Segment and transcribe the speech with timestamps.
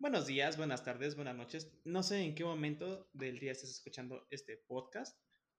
[0.00, 1.70] Buenos días, buenas tardes, buenas noches.
[1.84, 5.14] No sé en qué momento del día estés escuchando este podcast.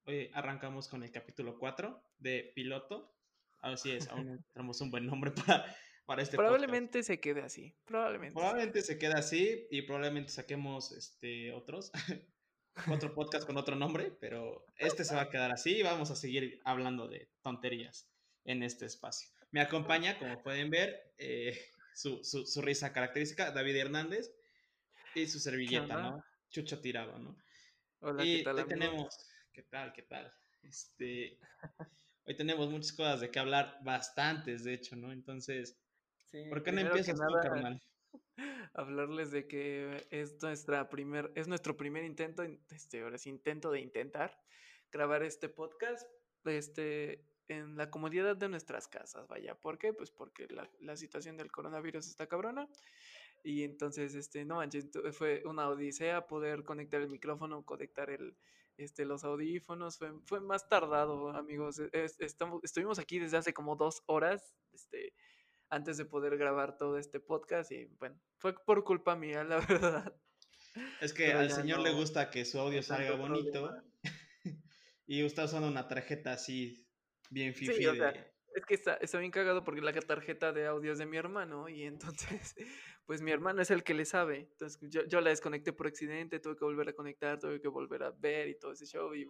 [0.06, 3.16] Hoy arrancamos con el capítulo 4 de Piloto.
[3.60, 5.64] Así es, aún encontramos un buen nombre para,
[6.08, 7.76] para este Probablemente se quede así.
[7.86, 8.34] Probablemente.
[8.34, 11.92] Probablemente se quede así y probablemente saquemos este, otros.
[12.92, 16.16] otro podcast con otro nombre, pero este se va a quedar así y vamos a
[16.16, 18.10] seguir hablando de tonterías
[18.46, 19.30] en este espacio.
[19.52, 21.60] Me acompaña, como pueden ver, eh,
[21.94, 24.32] su, su, risa característica, David Hernández,
[25.16, 26.24] y su servilleta, ¿no?
[26.50, 27.38] Chucho tirado, ¿no?
[28.00, 28.56] Hola, y ¿qué tal?
[28.58, 29.18] Hoy tenemos,
[29.54, 29.94] ¿qué tal?
[29.94, 30.34] ¿Qué tal?
[30.64, 31.38] Este,
[32.26, 35.12] hoy tenemos muchas cosas de qué hablar, bastantes, de hecho, ¿no?
[35.12, 35.78] Entonces,
[36.50, 37.82] ¿por qué no empiezas tú, carnal?
[38.74, 43.82] Hablarles de que es nuestra primer, es nuestro primer intento, este, ahora sí, intento de
[43.82, 44.40] intentar
[44.92, 46.08] grabar este podcast.
[46.46, 49.56] Este, en la comodidad de nuestras casas, vaya.
[49.56, 49.92] ¿Por qué?
[49.94, 50.48] Pues porque
[50.80, 52.68] la, situación del coronavirus está cabrona.
[53.44, 58.38] Y entonces, este, no manches, fue una odisea poder conectar el micrófono, conectar el,
[58.78, 59.98] este, los audífonos.
[59.98, 61.80] Fue, fue más tardado, amigos.
[61.80, 65.14] E, estamos, estuvimos aquí desde hace como dos horas, este,
[65.70, 67.70] antes de poder grabar todo este podcast.
[67.74, 70.16] Y bueno, fue por culpa mía, la verdad.
[71.02, 73.76] Es que al señor le gusta que su audio salga bonito.
[75.06, 76.88] y usted usando una tarjeta así
[77.32, 77.84] bien fifi.
[78.54, 81.70] es que está, está, bien cagado porque la tarjeta de audio es de mi hermano
[81.70, 82.56] y entonces,
[83.06, 84.50] pues mi hermano es el que le sabe.
[84.52, 88.04] Entonces yo, yo la desconecté por accidente, tuve que volver a conectar, tuve que volver
[88.04, 89.26] a ver y todo ese show y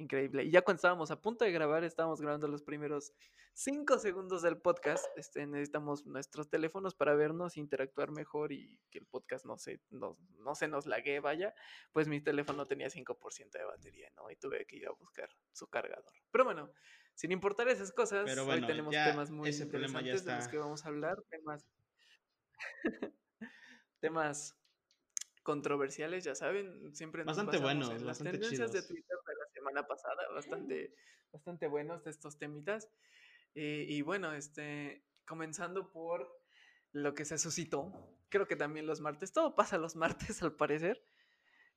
[0.00, 0.44] increíble.
[0.44, 3.12] Y ya cuando estábamos a punto de grabar, estábamos grabando los primeros
[3.52, 5.04] cinco segundos del podcast.
[5.16, 10.16] Este, necesitamos nuestros teléfonos para vernos, interactuar mejor y que el podcast no se, no,
[10.38, 11.54] no se nos lague, vaya.
[11.92, 14.30] Pues mi teléfono tenía 5% de batería, ¿no?
[14.30, 16.12] Y tuve que ir a buscar su cargador.
[16.30, 16.72] Pero bueno,
[17.14, 21.22] sin importar esas cosas, hoy tenemos temas muy interesantes de los que vamos a hablar.
[21.28, 21.66] Temas,
[24.00, 24.56] temas
[25.42, 29.16] controversiales, ya saben, siempre nos bastante buenos, en las tendencias de Twitter
[29.60, 30.94] semana pasada, bastante,
[31.32, 32.88] bastante buenos de estos temitas.
[33.54, 36.40] Eh, y bueno, este, comenzando por
[36.92, 37.92] lo que se suscitó,
[38.30, 41.04] creo que también los martes, todo pasa los martes al parecer.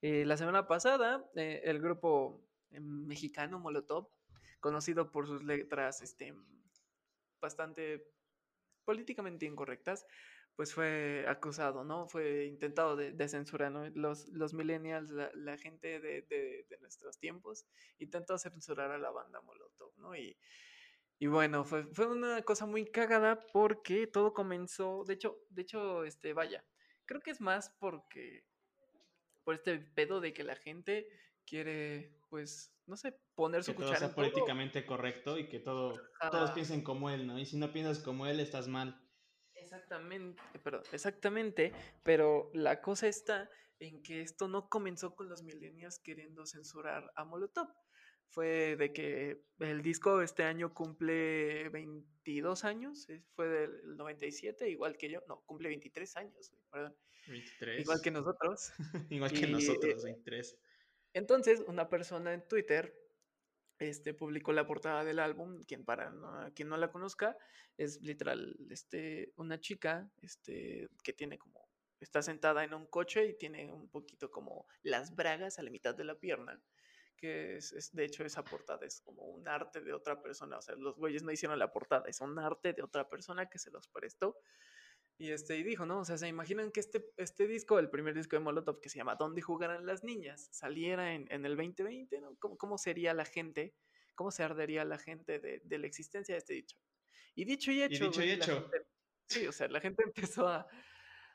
[0.02, 2.42] Eh, la semana pasada, eh, el grupo
[2.72, 4.10] mexicano Molotov,
[4.62, 6.34] conocido por sus letras este,
[7.42, 8.08] bastante
[8.86, 10.06] políticamente incorrectas,
[10.56, 12.08] pues fue acusado, ¿no?
[12.08, 13.90] Fue intentado de, censura, ¿no?
[13.90, 17.66] Los, los millennials, la, gente de, de, nuestros tiempos,
[17.98, 20.16] intentó censurar a la banda Molotov, ¿no?
[20.16, 20.38] Y,
[21.18, 26.04] y bueno, fue, fue una cosa muy cagada porque todo comenzó, de hecho, de hecho,
[26.04, 26.64] este, vaya,
[27.06, 28.46] creo que es más porque,
[29.44, 31.08] por este pedo de que la gente
[31.46, 36.00] quiere, pues, no sé, poner su que todo sea políticamente correcto y que todo,
[36.30, 37.40] todos piensen como él, ¿no?
[37.40, 39.03] Y si no piensas como él, estás mal.
[39.74, 41.74] Exactamente, perdón, exactamente,
[42.04, 47.26] pero la cosa está en que esto no comenzó con los millennials queriendo censurar a
[47.26, 47.68] Molotov.
[48.30, 55.10] Fue de que el disco este año cumple 22 años, fue del 97, igual que
[55.10, 56.96] yo, no, cumple 23 años, perdón.
[57.28, 57.82] 23.
[57.82, 58.74] Igual que nosotros.
[59.12, 60.58] igual que nosotros, 23.
[61.14, 63.03] Entonces, una persona en Twitter
[63.90, 66.14] este, publicó la portada del álbum, quien para
[66.56, 67.38] quien no la conozca,
[67.78, 73.38] es literal este, una chica este, que tiene como, está sentada en un coche y
[73.38, 76.62] tiene un poquito como las bragas a la mitad de la pierna,
[77.18, 80.76] que es, de hecho esa portada es como un arte de otra persona, o sea,
[80.76, 83.88] los güeyes no hicieron la portada, es un arte de otra persona que se los
[83.88, 84.38] prestó.
[85.18, 86.00] Y, este, y dijo, ¿no?
[86.00, 88.98] O sea, se imaginan que este, este disco, el primer disco de Molotov, que se
[88.98, 90.50] llama ¿Dónde jugarán las niñas?
[90.52, 92.36] saliera en, en el 2020, ¿no?
[92.40, 93.76] ¿Cómo, ¿Cómo, sería la gente?
[94.16, 96.78] ¿Cómo se ardería la gente de, de, la existencia de este dicho?
[97.36, 98.06] Y dicho y hecho.
[98.06, 98.72] Y dicho y hecho.
[99.28, 100.68] sí, o sea, la gente empezó a,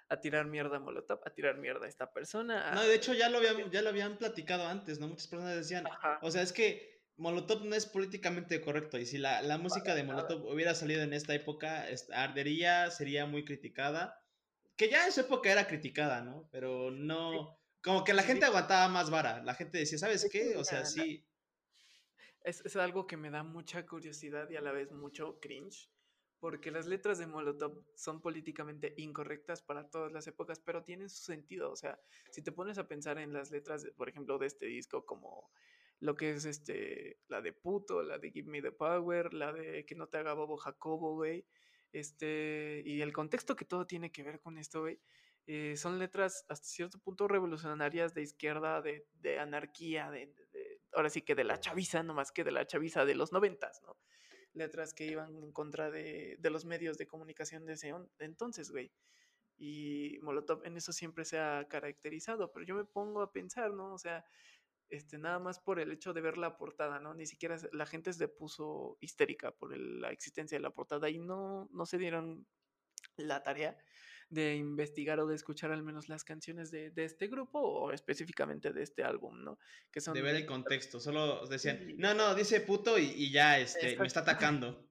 [0.09, 2.73] a tirar mierda a Molotov, a tirar mierda a esta persona.
[2.75, 5.09] No, de hecho ya lo habían, ya lo habían platicado antes, ¿no?
[5.09, 5.85] Muchas personas decían,
[6.23, 10.05] o sea, es que Molotov no es políticamente correcto y si la, la música de
[10.05, 14.23] Molotov hubiera salido en esta época, ardería, sería muy criticada.
[14.77, 16.49] Que ya en su época era criticada, ¿no?
[16.53, 17.59] Pero no...
[17.83, 19.43] Como que la gente aguantaba más vara.
[19.43, 20.57] La gente decía, ¿sabes qué?
[20.57, 21.25] O sea, sí.
[22.43, 25.89] Es, es algo que me da mucha curiosidad y a la vez mucho cringe
[26.41, 31.23] porque las letras de Molotov son políticamente incorrectas para todas las épocas, pero tienen su
[31.25, 31.71] sentido.
[31.71, 32.01] O sea,
[32.31, 35.51] si te pones a pensar en las letras, por ejemplo, de este disco, como
[36.01, 39.85] lo que es este, la de puto, la de Give Me the Power, la de
[39.85, 41.45] que no te haga bobo Jacobo, güey,
[41.93, 45.01] este, y el contexto que todo tiene que ver con esto, güey,
[45.47, 51.09] eh, son letras hasta cierto punto revolucionarias de izquierda, de, de anarquía, de, de, ahora
[51.09, 53.97] sí que de la chaviza, no más que de la chaviza de los noventas, ¿no?
[54.53, 58.93] Letras que iban en contra de, de los medios de comunicación de ese entonces, güey.
[59.57, 63.95] Y Molotov en eso siempre se ha caracterizado, pero yo me pongo a pensar, ¿no?
[63.95, 64.25] O sea,
[64.91, 67.15] este, nada más por el hecho de ver la portada, ¿no?
[67.15, 71.69] Ni siquiera la gente se puso histérica por la existencia de la portada y no,
[71.73, 72.47] no se dieron
[73.17, 73.77] la tarea
[74.31, 78.83] de investigar o de escuchar al menos las canciones de, este grupo o específicamente de
[78.83, 79.59] este álbum, ¿no?
[79.91, 83.97] Que son de ver el contexto, solo decían, no, no, dice puto y, ya este,
[83.97, 84.21] me está
[84.61, 84.91] atacando.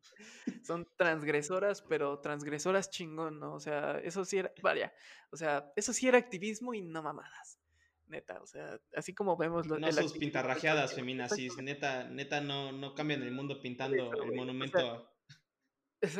[0.64, 3.54] son transgresoras, pero transgresoras chingón, ¿no?
[3.54, 4.92] O sea, eso sí era, vaya,
[5.30, 7.60] o sea, eso sí era activismo y no mamadas.
[8.08, 12.96] Neta, o sea, así como vemos los, No sus pintarrajeadas feminazis, neta, neta no, no
[12.96, 15.14] cambian el mundo pintando el monumento.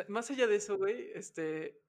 [0.10, 1.82] más allá de eso, güey, este,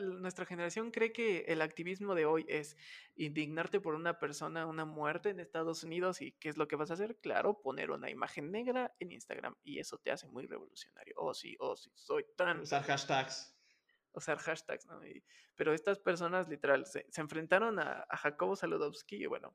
[0.00, 2.76] nuestra generación cree que el activismo de hoy es
[3.14, 6.90] indignarte por una persona, una muerte en Estados Unidos y ¿qué es lo que vas
[6.90, 7.16] a hacer?
[7.16, 11.14] Claro, poner una imagen negra en Instagram y eso te hace muy revolucionario.
[11.16, 12.60] Oh, sí, oh, sí, soy tan...
[12.60, 13.55] Usar hashtags.
[14.16, 15.00] Usar hashtags, ¿no?
[15.54, 19.54] pero estas personas literal se, enfrentaron a, a Jacobo Saludowski y bueno,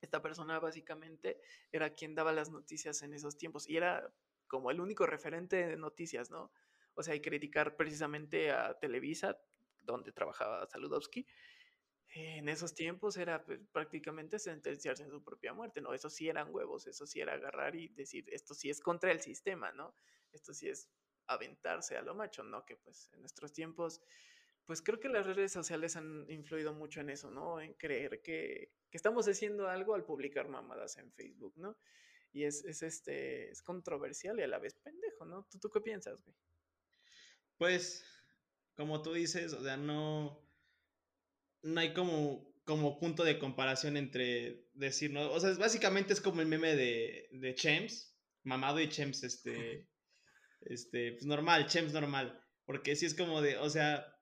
[0.00, 1.40] esta persona básicamente
[1.72, 4.12] era quien daba las noticias en esos tiempos y era
[4.46, 6.52] como el único referente de noticias, ¿no?
[6.94, 9.38] O sea, y criticar precisamente a Televisa,
[9.82, 11.26] donde trabajaba Saludowski.
[12.14, 15.92] En esos tiempos era pues, prácticamente sentenciarse en su propia muerte, ¿no?
[15.92, 19.20] Eso sí eran huevos, eso sí era agarrar y decir, esto sí es contra el
[19.20, 19.94] sistema, ¿no?
[20.32, 20.90] Esto sí es
[21.28, 22.64] aventarse a lo macho, ¿no?
[22.64, 24.00] Que pues en nuestros tiempos,
[24.64, 27.60] pues creo que las redes sociales han influido mucho en eso, ¿no?
[27.60, 31.76] En creer que, que estamos haciendo algo al publicar mamadas en Facebook, ¿no?
[32.32, 35.46] Y es, es, este, es controversial y a la vez pendejo, ¿no?
[35.50, 36.36] ¿Tú, tú qué piensas, güey?
[37.56, 38.04] Pues,
[38.74, 40.46] como tú dices, o sea, no,
[41.62, 45.32] no hay como, como punto de comparación entre decir, ¿no?
[45.32, 48.14] O sea, básicamente es como el meme de, de Chems,
[48.44, 49.88] mamado y Chems, este,
[50.68, 54.14] este, pues normal, Chems normal, porque sí es como de, o sea,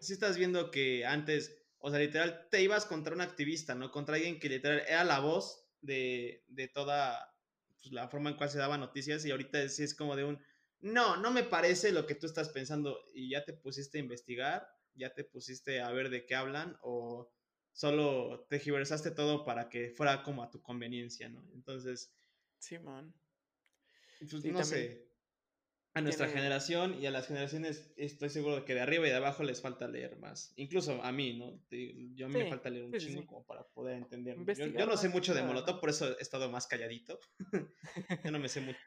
[0.00, 3.90] si estás viendo que antes, o sea, literal, te ibas contra un activista, ¿no?
[3.90, 7.34] Contra alguien que literal era la voz de, de toda
[7.74, 10.40] pues, la forma en cual se daba noticias y ahorita sí es como de un
[10.80, 14.68] no, no me parece lo que tú estás pensando y ya te pusiste a investigar,
[14.94, 17.32] ya te pusiste a ver de qué hablan o
[17.72, 21.46] solo te giversaste todo para que fuera como a tu conveniencia, ¿no?
[21.54, 22.14] Entonces...
[22.58, 23.14] Sí, man.
[24.18, 25.05] Pues no sé.
[25.96, 29.16] A nuestra generación y a las generaciones estoy seguro de que de arriba y de
[29.16, 30.52] abajo les falta leer más.
[30.56, 31.58] Incluso a mí, ¿no?
[32.14, 34.36] Yo a mí me falta leer un chingo como para poder entender.
[34.76, 37.18] Yo, no sé mucho de Molotov, por eso he estado más calladito.
[38.24, 38.78] yo no me sé mucho.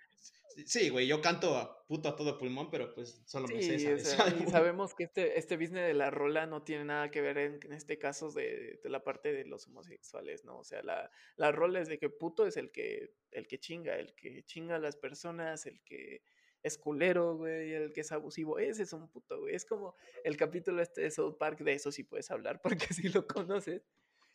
[0.67, 4.27] Sí, güey, yo canto a puto a todo pulmón, pero pues solo me sé esa,
[4.35, 7.73] y sabemos que este, este business de la rola no tiene nada que ver en,
[7.73, 10.59] este caso de, la parte de los homosexuales, ¿no?
[10.59, 13.97] O sea, la, la rola es de que puto es el que, el que chinga,
[13.97, 16.21] el que chinga a las personas, el que
[16.63, 19.55] es culero, güey, el que es abusivo, ese es un puto, güey.
[19.55, 23.09] Es como el capítulo este de South Park, de eso sí puedes hablar, porque si
[23.09, 23.83] lo conoces.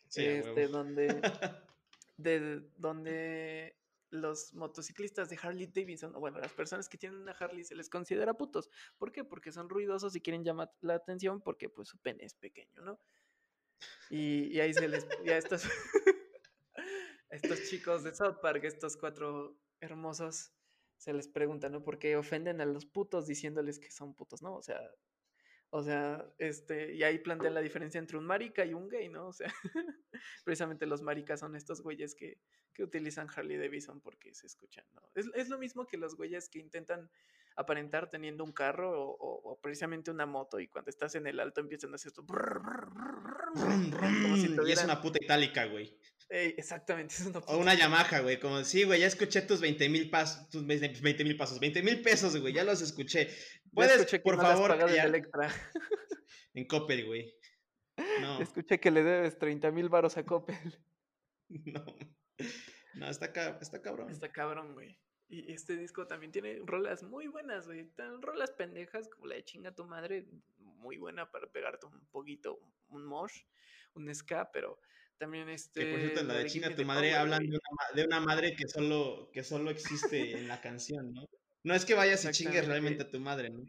[0.09, 1.09] Sí, este, donde,
[2.17, 3.77] de, donde
[4.11, 7.89] los motociclistas de Harley Davidson, o bueno, las personas que tienen una Harley se les
[7.89, 8.71] considera putos.
[8.97, 9.25] ¿Por qué?
[9.25, 13.01] Porque son ruidosos y quieren llamar la atención porque pues su pene es pequeño, ¿no?
[14.11, 15.07] Y, ahí se les...
[15.25, 15.65] Y a estos,
[17.31, 20.53] estos chicos de South Park, estos cuatro hermosos,
[21.05, 21.83] se les pregunta, ¿no?
[21.83, 24.57] ¿Por qué ofenden a los putos diciéndoles que son putos, ¿no?
[24.57, 24.81] O sea,
[25.69, 29.27] o sea, este, y ahí plantean la diferencia entre un marica y un gay, ¿no?
[29.27, 29.53] O sea,
[30.47, 32.39] precisamente los maricas son estos güeyes que,
[32.73, 35.03] que utilizan Harley Davidson porque se escuchan, ¿no?
[35.15, 37.11] Es, es, lo mismo que los güeyes que intentan
[37.55, 41.61] aparentar teniendo un carro o, o, precisamente una moto y cuando estás en el alto
[41.61, 42.25] empiezan a hacer esto.
[44.67, 45.99] y es una puta itálica, güey.
[46.29, 47.53] Exactamente, es una puta.
[47.53, 51.25] O una Yamaha, güey, como, sí, güey, ya escuché tus 20 mil pasos, tus 20
[51.25, 53.29] mil pasos, 20 mil pesos, güey, ya los escuché.
[53.73, 54.77] Puedes, por favor,
[56.55, 57.35] en Coppel, güey.
[58.21, 58.41] No.
[58.41, 60.79] Escuché que le debes 30 mil varos a Coppel.
[61.67, 61.85] No.
[62.95, 63.27] No, está,
[63.61, 64.11] está cabrón.
[64.11, 64.99] Está cabrón, güey.
[65.29, 67.93] Y este disco también tiene rolas muy buenas, güey.
[68.21, 70.27] Rolas pendejas como la de chinga tu madre,
[70.57, 73.43] muy buena para pegarte un poquito, un mosh,
[73.95, 74.81] un ska, pero
[75.19, 75.81] también este...
[75.81, 78.69] Que por cierto, la de chinga tu madre hablan de una, de una, madre que
[78.69, 81.27] solo, que solo existe en la canción, ¿no?
[81.65, 83.65] No es que vayas y chingues realmente a tu madre, ¿no?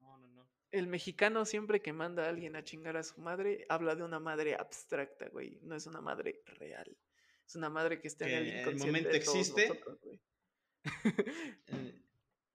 [0.00, 0.48] No, no, no.
[0.70, 4.20] El mexicano siempre que manda a alguien a chingar a su madre, habla de una
[4.20, 5.58] madre abstracta, güey.
[5.62, 6.96] No es una madre real.
[7.44, 8.70] Es una madre que está en el inconsciente.
[8.70, 9.82] En el momento existe.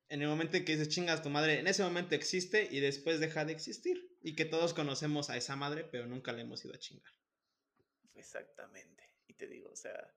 [0.10, 3.20] en, el momento en que dices chingas tu madre, en ese momento existe y después
[3.20, 4.10] deja de existir.
[4.22, 7.12] Y que todos conocemos a esa madre, pero nunca le hemos ido a chingar.
[8.18, 9.04] Exactamente.
[9.28, 10.14] Y te digo, o sea,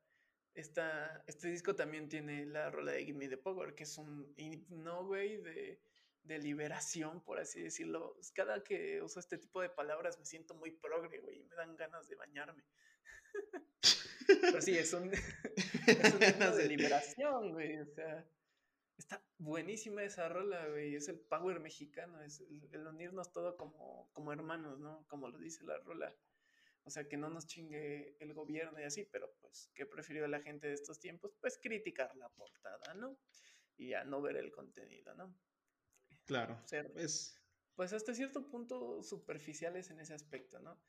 [0.55, 4.35] esta, este disco también tiene la rola de Give Me the Power, que es un
[4.69, 5.81] no güey, de,
[6.23, 8.17] de liberación, por así decirlo.
[8.35, 11.77] Cada que uso este tipo de palabras me siento muy progre, güey, y me dan
[11.77, 12.65] ganas de bañarme.
[14.27, 15.11] Pero sí, es un,
[15.87, 18.27] es de liberación, güey, o sea,
[18.97, 24.33] está buenísima esa rola, güey, es el power mexicano, es el, unirnos todo como, como
[24.33, 25.05] hermanos, ¿no?
[25.09, 26.15] Como lo dice la rola.
[26.85, 30.41] O sea, que no nos chingue el gobierno y así, pero pues, ¿qué prefirió la
[30.41, 31.35] gente de estos tiempos?
[31.41, 33.19] Pues criticar la portada, ¿no?
[33.77, 35.35] Y ya no ver el contenido, ¿no?
[36.25, 36.63] Claro.
[36.93, 37.37] Pues...
[37.75, 40.81] pues hasta cierto punto superficiales en ese aspecto, ¿no?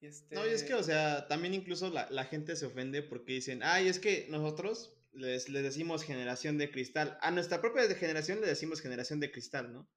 [0.00, 0.34] este...
[0.34, 3.62] No, y es que, o sea, también incluso la, la, gente se ofende porque dicen,
[3.62, 7.18] ay, es que nosotros les, les, decimos generación de cristal.
[7.22, 9.88] A nuestra propia generación le decimos generación de cristal, ¿no?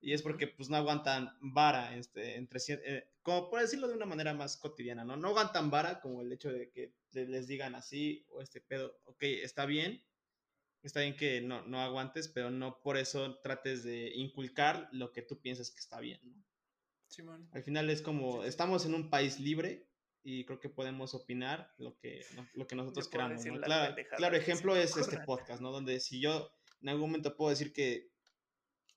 [0.00, 4.06] Y es porque pues no aguantan vara, este, entre, eh, como por decirlo de una
[4.06, 5.16] manera más cotidiana, ¿no?
[5.16, 9.22] No aguantan vara como el hecho de que les digan así o este pedo, ok,
[9.22, 10.04] está bien,
[10.82, 15.22] está bien que no, no aguantes, pero no por eso trates de inculcar lo que
[15.22, 16.46] tú piensas que está bien, ¿no?
[17.52, 19.88] Al final es como, estamos en un país libre
[20.22, 22.24] y creo que podemos opinar lo que,
[22.54, 23.42] lo que nosotros queramos.
[23.62, 25.70] Claro, claro ejemplo es este podcast, ¿no?
[25.70, 26.50] Donde si yo
[26.82, 28.10] en algún momento puedo decir que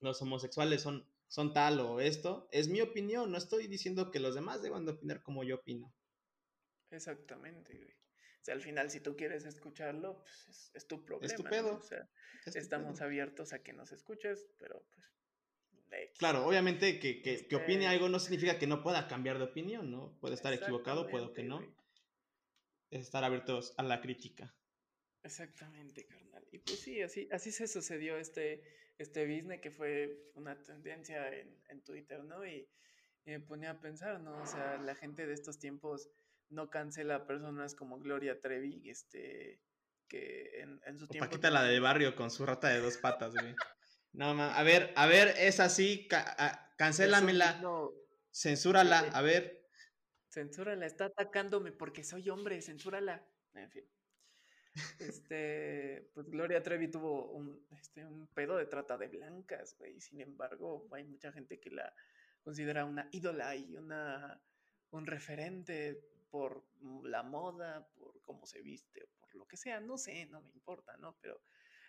[0.00, 4.34] los homosexuales son, son tal o esto, es mi opinión, no estoy diciendo que los
[4.34, 5.94] demás deban de opinar como yo opino.
[6.90, 7.90] Exactamente, güey.
[7.90, 11.72] O sea, al final, si tú quieres escucharlo, pues es, tu problema.
[11.72, 12.08] O sea,
[12.54, 15.10] estamos abiertos a que nos escuches, pero pues
[16.18, 19.44] Claro, obviamente que, que, que, opine este algo no significa que no pueda cambiar de
[19.44, 20.16] opinión, ¿no?
[20.20, 21.60] Puede estar equivocado, puedo que no.
[22.90, 24.54] Es estar abiertos a la crítica.
[25.22, 26.46] Exactamente, carnal.
[26.52, 28.62] Y pues sí, así, así se sucedió este,
[29.02, 32.46] este business que fue una tendencia en, en Twitter, ¿no?
[32.46, 32.68] Y,
[33.26, 34.42] me ponía a pensar, ¿no?
[34.42, 36.08] O sea, la gente de estos tiempos
[36.48, 39.60] no cancela personas como Gloria Trevi, este,
[40.08, 41.28] que en, en su tiempo...
[41.28, 43.54] Paquita la de barrio con su rata de dos patas, güey.
[44.12, 46.08] No, a ver, a ver, es así,
[46.76, 47.60] cancélamela.
[47.60, 47.92] No.
[48.32, 49.68] Censúrala, a ver.
[50.28, 53.24] Censúrala, está atacándome porque soy hombre, censúrala.
[53.54, 53.84] En fin.
[54.98, 60.00] Este, pues Gloria Trevi tuvo un, este, un pedo de trata de blancas, güey.
[60.00, 61.92] Sin embargo, hay mucha gente que la
[62.42, 64.40] considera una ídola y una,
[64.90, 66.00] un referente
[66.30, 66.64] por
[67.02, 69.80] la moda, por cómo se viste, por lo que sea.
[69.80, 71.16] No sé, no me importa, ¿no?
[71.20, 71.42] Pero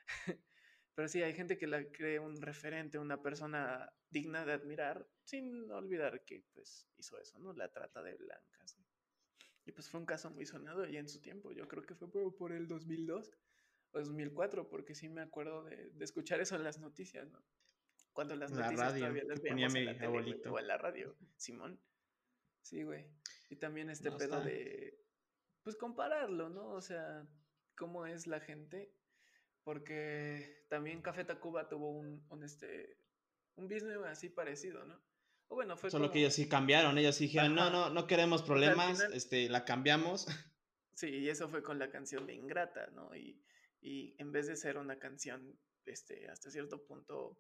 [0.95, 5.71] Pero sí, hay gente que la cree un referente, una persona digna de admirar, sin
[5.71, 7.53] olvidar que pues hizo eso, ¿no?
[7.53, 8.77] La trata de blancas.
[9.65, 11.51] Y pues fue un caso muy sonado y en su tiempo.
[11.51, 13.31] Yo creo que fue por, el 2002
[13.91, 17.43] o 2004, porque sí me acuerdo de, escuchar eso en las noticias, ¿no?
[18.13, 21.79] Cuando las noticias todavía las veíamos en la tele, o en la radio, Simón.
[22.61, 23.07] Sí, güey.
[23.49, 24.99] Y también este pedo de,
[25.63, 26.69] pues compararlo, ¿no?
[26.71, 27.25] O sea,
[27.75, 28.93] cómo es la gente
[29.63, 32.97] porque también Café Tacuba tuvo un, un, este,
[33.55, 35.01] un business así parecido, ¿no?
[35.51, 38.41] O bueno, fue Solo que ellos sí cambiaron, ellos sí dijeron, no, no, no queremos
[38.41, 40.25] problemas, este, la cambiamos.
[40.93, 43.15] Sí, y eso fue con la canción de Ingrata, ¿no?
[43.15, 43.41] Y,
[43.81, 47.39] y en vez de ser una canción, este, hasta cierto punto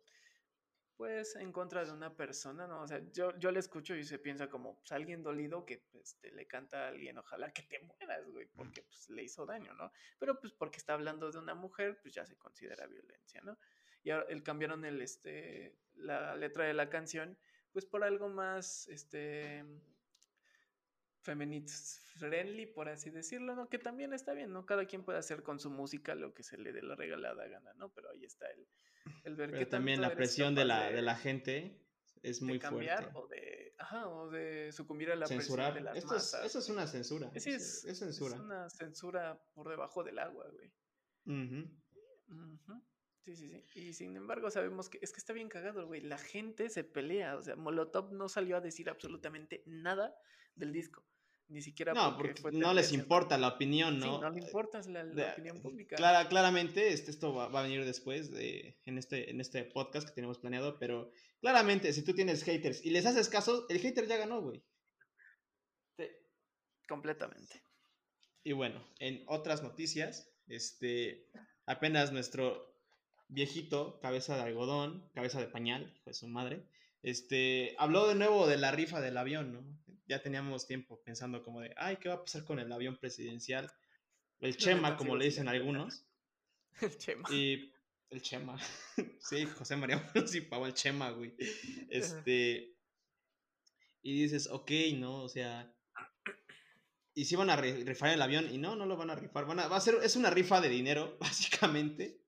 [1.01, 2.81] pues en contra de una persona, ¿no?
[2.81, 6.17] O sea, yo, yo le escucho y se piensa como pues, alguien dolido que pues,
[6.21, 9.91] le canta a alguien, ojalá que te mueras, güey, porque pues, le hizo daño, ¿no?
[10.19, 13.57] Pero pues porque está hablando de una mujer, pues ya se considera violencia, ¿no?
[14.03, 17.37] Y ahora el, cambiaron el, este, la letra de la canción,
[17.71, 19.63] pues por algo más, este,
[21.21, 23.69] feminist friendly, por así decirlo, ¿no?
[23.69, 24.65] Que también está bien, ¿no?
[24.65, 27.73] Cada quien puede hacer con su música lo que se le dé la regalada gana,
[27.75, 27.89] ¿no?
[27.93, 28.67] Pero ahí está el,
[29.23, 31.79] el ver Pero también la presión de la, de, la gente
[32.23, 33.09] es muy fuerte.
[33.13, 36.69] O de, ajá, o de sucumbir a la presión de las Esto Es, eso es
[36.69, 37.31] una censura.
[37.37, 38.35] Sí, es, censura.
[38.35, 40.71] Es una censura por debajo del agua, güey.
[43.23, 43.79] Sí, sí, sí.
[43.79, 46.01] Y sin embargo sabemos que es que está bien cagado, güey.
[46.01, 47.37] La gente se pelea.
[47.37, 50.15] O sea, Molotov no salió a decir absolutamente nada
[50.55, 51.05] del disco
[51.51, 54.15] ni siquiera no, porque, no les importa la opinión, ¿no?
[54.15, 55.97] Sí, no le importa la, opinión pública.
[55.97, 60.15] Clara, claramente, este, esto va, a venir después de, en, este, en este podcast que
[60.15, 61.11] tenemos planeado, pero
[61.41, 64.63] claramente, si tú tienes haters y les haces caso, el hater ya ganó, güey.
[65.97, 66.05] Sí,
[66.87, 67.61] completamente.
[68.43, 71.27] Y bueno, en otras noticias, este,
[71.65, 72.70] apenas nuestro
[73.31, 76.63] viejito, cabeza de algodón, cabeza de pañal, hijo de su madre,
[77.01, 79.81] este, habló de nuevo de la rifa del avión, ¿no?
[80.11, 83.71] ya teníamos tiempo pensando como de, ay, ¿qué va a pasar con el avión presidencial?
[84.41, 86.03] El Chema, como le dicen algunos.
[86.81, 87.29] El Chema.
[87.31, 87.71] Y
[88.09, 88.59] el Chema.
[89.19, 90.11] sí, José María
[90.49, 91.33] pagó el Chema, güey.
[91.89, 92.75] Este.
[94.01, 95.23] Y dices, ok, ¿no?
[95.23, 95.73] O sea.
[97.13, 99.45] Y si van a rifar el avión, y no, no lo van a rifar.
[99.45, 102.20] Van a, va a ser, es una rifa de dinero, básicamente.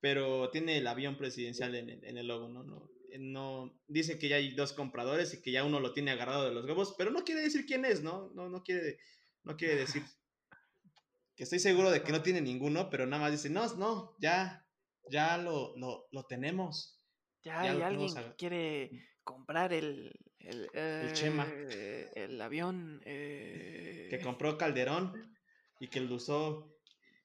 [0.00, 2.62] Pero tiene el avión presidencial en, el- en el logo, ¿no?
[2.64, 6.10] No, eh, no, dice que ya hay dos compradores y que ya uno lo tiene
[6.12, 8.30] agarrado de los huevos, pero no quiere decir quién es, ¿no?
[8.34, 8.98] No, no quiere,
[9.44, 10.02] no quiere decir
[11.36, 14.66] que estoy seguro de que no tiene ninguno, pero nada más dice, no, no, ya,
[15.10, 17.00] ya lo, lo, lo tenemos.
[17.42, 18.90] Ya Ya hay alguien que quiere
[19.24, 21.46] comprar el, el, El Chema.
[21.50, 23.00] eh, el avión.
[23.04, 25.34] que eh, compró Calderón
[25.78, 26.76] y que lo usó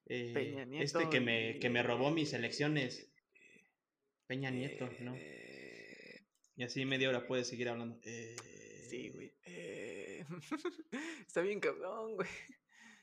[0.07, 3.12] eh, Peña este Nieto que me, que me robó mis elecciones,
[4.27, 5.13] Peña Nieto, ¿no?
[5.17, 8.00] eh, Y así media hora puedes seguir hablando.
[8.03, 8.35] Eh,
[8.89, 9.33] Sí, güey.
[9.45, 10.25] eh,
[11.27, 12.29] Está bien cabrón, güey.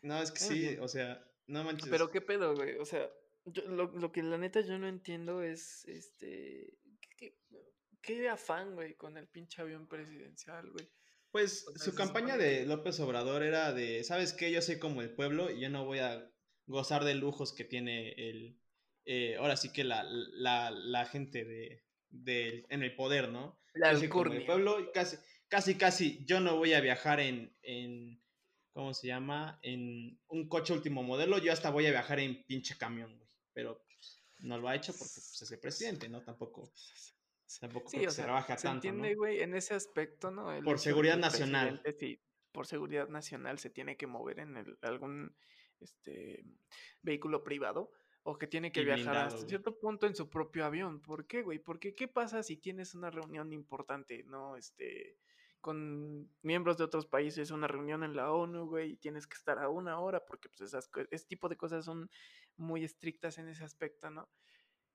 [0.02, 1.88] No, es que sí, o sea, no manches.
[1.88, 2.76] Pero qué pedo, güey.
[2.78, 3.10] O sea,
[3.44, 6.78] yo- lo, lo que la neta yo no entiendo es, este,
[7.18, 7.36] ¿qué,
[8.00, 10.88] qué, afán, güey, con el pinche avión presidencial, güey?
[11.30, 14.50] Pues o sea, su campaña de López Obrador era de, ¿sabes qué?
[14.52, 16.31] Yo soy como el pueblo y yo no voy a
[16.66, 18.58] gozar de lujos que tiene el,
[19.04, 23.58] eh, ahora sí que la, la, la gente de, de- en el poder, ¿no?
[23.74, 25.16] La como el pueblo casi,
[25.48, 28.22] casi, casi yo no voy a viajar en, en,
[28.72, 29.58] ¿cómo se llama?
[29.62, 33.28] En un coche último modelo, yo hasta voy a viajar en pinche camión, güey.
[33.54, 36.22] Pero pues, no lo ha hecho porque pues, es el presidente, ¿no?
[36.22, 36.72] Tampoco,
[37.60, 39.16] tampoco Sí, creo se sea, rebaja se tanto, entiende, ¿no?
[39.18, 40.52] güey, en ese aspecto, ¿no?
[40.52, 41.82] El Por seguridad nacional.
[41.98, 42.20] sí,
[42.52, 45.34] por seguridad nacional se tiene que mover en el- algún
[45.82, 46.44] este,
[47.02, 47.90] vehículo privado
[48.24, 49.48] o que tiene que Y viajar blindado, hasta güey.
[49.48, 51.00] cierto punto en su propio avión.
[51.00, 51.58] ¿Por qué, güey?
[51.58, 54.56] Porque ¿qué pasa si tienes una reunión importante, ¿no?
[54.56, 55.18] Este,
[55.60, 59.58] con miembros de otros países, una reunión en la ONU, güey, y tienes que estar
[59.58, 62.10] a una hora porque pues esas, ese tipo de cosas son
[62.56, 64.28] muy estrictas en ese aspecto, ¿no?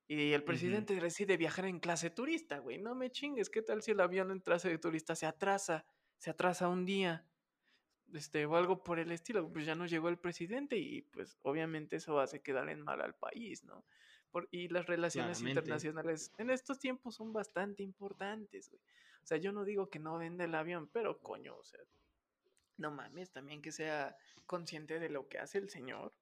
[0.09, 2.77] Y el presidente decide viajar en clase turista, güey.
[2.77, 5.85] No me chingues, ¿qué tal si el avión en clase de turista se atrasa?
[6.17, 7.27] Se atrasa un día.
[8.13, 9.51] Este, o algo por el estilo.
[9.51, 13.15] Pues ya no llegó el presidente y pues obviamente eso hace quedar en mal al
[13.15, 13.83] país, ¿no?
[14.31, 15.59] Por- y las relaciones Claramente.
[15.61, 18.81] internacionales en estos tiempos son bastante importantes, güey.
[19.23, 21.81] O sea, yo no digo que no venda el avión, pero coño, o sea,
[22.77, 26.13] no mames, también que sea consciente de lo que hace el señor.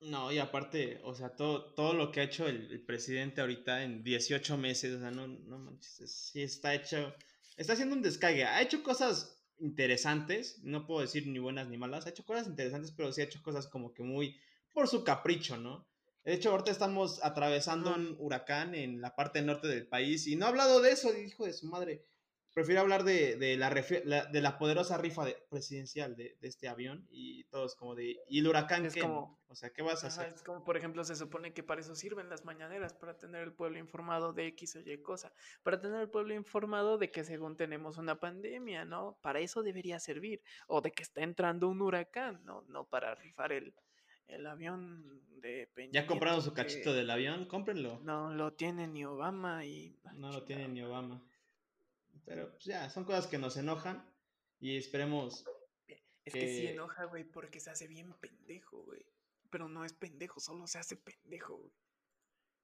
[0.00, 3.84] No, y aparte, o sea, todo, todo lo que ha hecho el, el presidente ahorita
[3.84, 7.14] en 18 meses, o sea, no, no manches, es- sí está hecho,
[7.56, 12.04] está haciendo un descague, ha hecho cosas interesantes, no puedo decir ni buenas ni malas,
[12.04, 14.36] ha hecho cosas interesantes, pero sí ha hecho cosas como que muy
[14.74, 15.86] por su capricho, ¿no?
[16.24, 20.46] De hecho, ahorita estamos atravesando un huracán en la parte norte del país y no
[20.46, 22.04] ha hablado de eso, hijo de su madre.
[22.54, 27.06] Prefiero hablar de, de la, de la poderosa rifa de- presidencial de, de este avión
[27.10, 30.22] y todos como de, ¿y el huracán Es como- O sea, ¿qué vas a Ajá,
[30.22, 30.34] hacer?
[30.34, 33.52] es como, por ejemplo, se supone que para eso sirven las mañaneras, para tener el
[33.54, 37.56] pueblo informado de X o Y cosa, para tener el pueblo informado de que según
[37.56, 39.18] tenemos una pandemia, ¿no?
[39.22, 42.62] Para eso debería servir, o de que está entrando un huracán, ¿no?
[42.68, 43.74] No para rifar el,
[44.26, 47.46] el avión de Peña ¿Ya compraron su cachito que del avión?
[47.46, 47.98] Cómprenlo.
[48.02, 49.96] No lo tiene ni Obama y...
[50.14, 50.82] No lo tiene ni.
[50.82, 51.22] Obama.
[52.24, 54.04] Pero pues, ya, son cosas que nos enojan
[54.60, 55.44] y esperemos.
[56.24, 59.04] Es que sí que- enoja, güey, porque se hace bien pendejo, güey.
[59.50, 61.72] Pero no es pendejo, solo se hace pendejo, güey.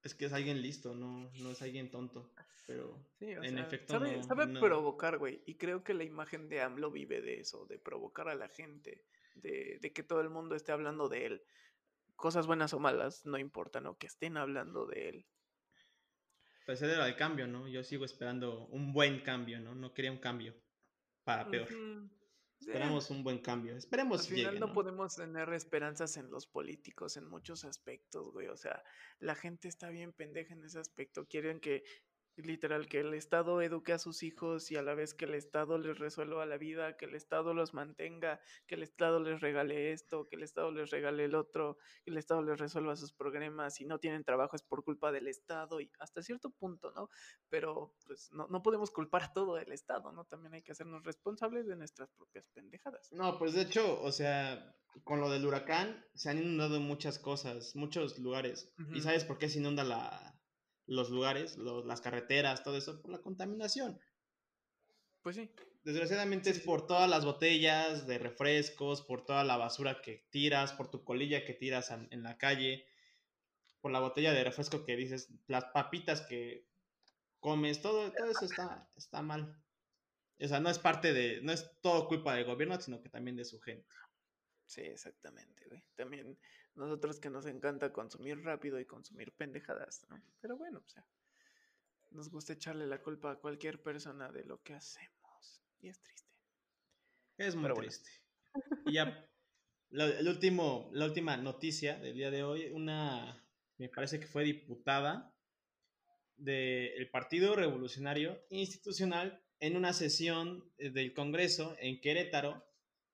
[0.01, 2.31] Es que es alguien listo, no, no es alguien tonto.
[2.65, 5.43] Pero Sí, o en sea, efecto sabe, no, sabe no- provocar, güey.
[5.45, 9.03] Y creo que la imagen de AMLO vive de eso, de provocar a la gente,
[9.35, 11.43] de, de que todo el mundo esté hablando de él.
[12.15, 13.97] Cosas buenas o malas, no importa, ¿no?
[13.97, 15.25] Que estén hablando de él.
[16.69, 17.67] Era el cambio, ¿no?
[17.67, 19.73] Yo sigo esperando un buen cambio, ¿no?
[19.73, 20.55] No quería un cambio
[21.23, 21.67] para peor.
[21.67, 22.09] Sí,
[22.61, 23.75] Esperamos un buen cambio.
[23.75, 24.73] Esperemos Al final llegue, no ¿no?
[24.73, 28.47] podemos tener esperanzas en los políticos en muchos aspectos, güey.
[28.47, 28.83] O sea,
[29.19, 31.25] la gente está bien pendeja en ese aspecto.
[31.25, 31.83] Quieren que,
[32.45, 35.77] literal, que el Estado eduque a sus hijos y a la vez que el Estado
[35.77, 40.27] les resuelva la vida, que el Estado los mantenga, que el Estado les regale esto,
[40.27, 43.75] que el Estado les regale el otro, que el Estado les resuelva sus problemas.
[43.75, 47.09] Si no tienen trabajo es por culpa del Estado y hasta cierto punto, ¿no?
[47.49, 50.25] Pero pues no, no podemos culpar a todo el Estado, ¿no?
[50.25, 53.11] También hay que hacernos responsables de nuestras propias pendejadas.
[53.11, 57.75] No, pues de hecho, o sea, con lo del huracán se han inundado muchas cosas,
[57.75, 58.71] muchos lugares.
[58.93, 60.38] ¿Y sabes por qué se inunda la,
[60.89, 63.01] los lugares, lo- las carreteras, todo eso?
[63.01, 63.99] Por la contaminación.
[65.21, 65.49] Pues sí.
[65.83, 70.89] Desgraciadamente es por todas las botellas de refrescos, por toda la basura que tiras, por
[70.89, 72.85] tu colilla que tiras en, en la calle,
[73.81, 76.67] por la botella de refresco que dices, las papitas que
[77.39, 79.63] comes, todo, todo eso está, está mal.
[80.41, 83.37] O sea, no es parte de, no es todo culpa del gobierno, sino que también
[83.37, 83.87] de su gente.
[84.69, 85.83] Sí, exactamente, güey.
[85.95, 86.37] También
[86.75, 90.21] nosotros que nos encanta consumir rápido y consumir pendejadas, ¿no?
[90.41, 91.03] Pero bueno, o sea,
[92.11, 95.63] nos gusta echarle la culpa a cualquier persona de lo que hacemos.
[95.79, 96.29] Y es triste.
[97.37, 97.89] Es muy Pero bueno.
[97.89, 98.11] triste.
[98.85, 99.27] Y ya,
[99.89, 103.43] la, el último, la última noticia del día de hoy, una,
[103.79, 105.35] me parece que fue diputada
[106.37, 112.68] del Partido Revolucionario Institucional en una sesión eh, del Congreso en Querétaro,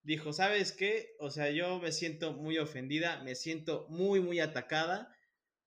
[0.06, 1.16] dijo, ¿sabes qué?
[1.18, 5.12] O sea, yo me siento muy ofendida, me siento muy, muy atacada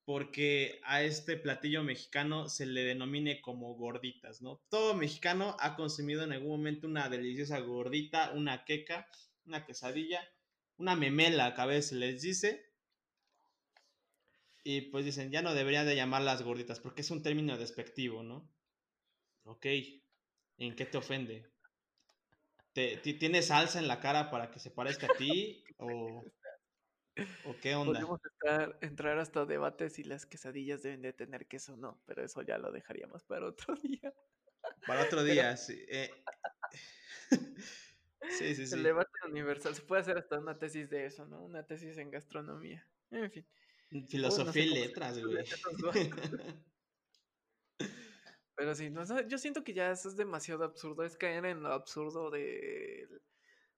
[0.05, 4.63] porque a este platillo mexicano se le denomine como gorditas, ¿no?
[4.69, 9.07] Todo mexicano ha consumido en algún momento una deliciosa gordita, una queca,
[9.45, 10.25] una quesadilla,
[10.77, 12.65] una memela, que a veces les dice.
[14.63, 18.49] Y pues dicen, ya no deberían de llamarlas gorditas porque es un término despectivo, ¿no?
[19.43, 19.65] Ok,
[20.57, 21.45] ¿en qué te ofende?
[22.73, 25.63] ¿Te, ¿Tienes salsa en la cara para que se parezca a ti?
[25.77, 26.23] ¿O
[27.45, 27.99] ¿O qué onda?
[27.99, 28.21] Podemos
[28.81, 32.57] entrar hasta debates si las quesadillas deben de tener queso o no, pero eso ya
[32.57, 34.13] lo dejaríamos para otro día.
[34.85, 35.85] Para otro día, sí.
[35.89, 36.09] Eh.
[37.29, 37.37] sí,
[38.55, 38.75] sí, sí.
[38.75, 39.75] El debate universal.
[39.75, 41.43] Se puede hacer hasta una tesis de eso, ¿no?
[41.43, 42.85] Una tesis en gastronomía.
[43.11, 43.47] En fin.
[44.07, 45.43] Filosofía y letras, güey.
[48.59, 51.05] Pero sí, no, yo siento que ya eso es demasiado absurdo.
[51.05, 53.07] Es caer en lo absurdo de,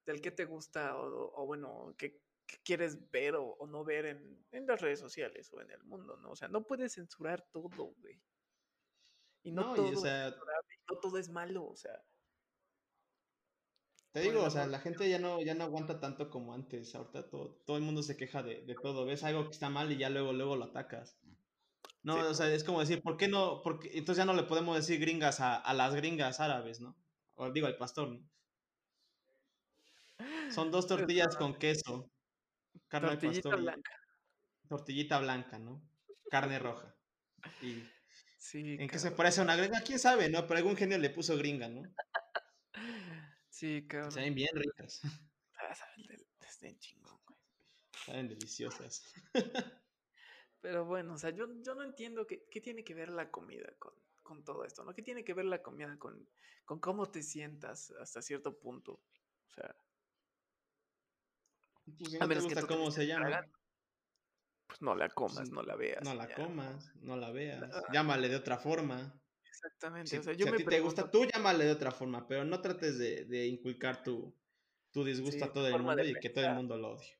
[0.07, 2.19] del que te gusta o, o bueno, que
[2.63, 6.31] quieres ver o, no ver en, las redes sociales o en el mundo, ¿no?
[6.31, 8.19] O sea, no puedes censurar todo, güey.
[9.43, 10.03] Y no, todo es
[10.89, 12.03] no todo es malo, o sea.
[14.13, 16.95] Te digo, o sea, la gente ya no, ya no aguanta tanto como antes.
[16.95, 19.05] Ahorita todo, todo el mundo se queja de, todo.
[19.05, 21.20] Ves algo que está mal y ya luego, luego lo atacas.
[22.03, 23.61] No, o sea, es como decir, ¿por qué no?
[23.63, 26.97] Porque entonces ya no le podemos decir gringas a, a las gringas árabes, ¿no?
[27.35, 28.29] O digo, al pastor, ¿no?
[30.51, 32.11] Son dos tortillas con queso.
[32.87, 33.91] Carne tortillita blanca.
[34.67, 35.81] Tortillita blanca, ¿no?
[36.29, 36.95] Carne roja.
[37.61, 37.83] Y
[38.37, 39.81] sí, ¿En qué se parece a una gringa?
[39.81, 40.47] ¿Quién sabe, no?
[40.47, 41.83] Pero algún genio le puso gringa, ¿no?
[43.49, 44.11] Sí, cabrón.
[44.11, 45.01] Saben bien ricas.
[45.55, 47.39] Ah, saben chingón, güey.
[48.05, 49.13] Saben deliciosas.
[50.61, 53.73] Pero bueno, o sea, yo, yo no entiendo qué, qué tiene que ver la comida
[53.79, 54.93] con, con, todo esto, ¿no?
[54.93, 56.27] ¿Qué tiene que ver la comida con,
[56.65, 58.93] con cómo te sientas hasta cierto punto?
[59.47, 59.75] O sea,
[61.97, 63.45] pues, a menos que cómo se llama.
[64.67, 66.03] Pues no la comas, pues, no la veas.
[66.03, 67.69] No la comas, no la veas.
[67.91, 69.19] Llámale de otra forma.
[69.43, 70.17] Exactamente.
[70.17, 72.61] o sea, yo si a ti te gusta, tú llámale de otra forma, pero no
[72.61, 74.33] trates de, de inculcar tu,
[74.91, 77.19] tu disgusto a todo el mundo y que todo el mundo lo odie.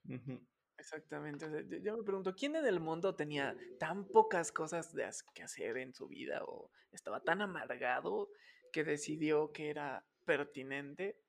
[0.82, 1.46] Exactamente.
[1.84, 5.94] yo me pregunto, ¿quién en el mundo tenía tan pocas cosas de que hacer en
[5.94, 8.30] su vida o estaba tan amargado
[8.74, 11.20] que decidió que era pertinente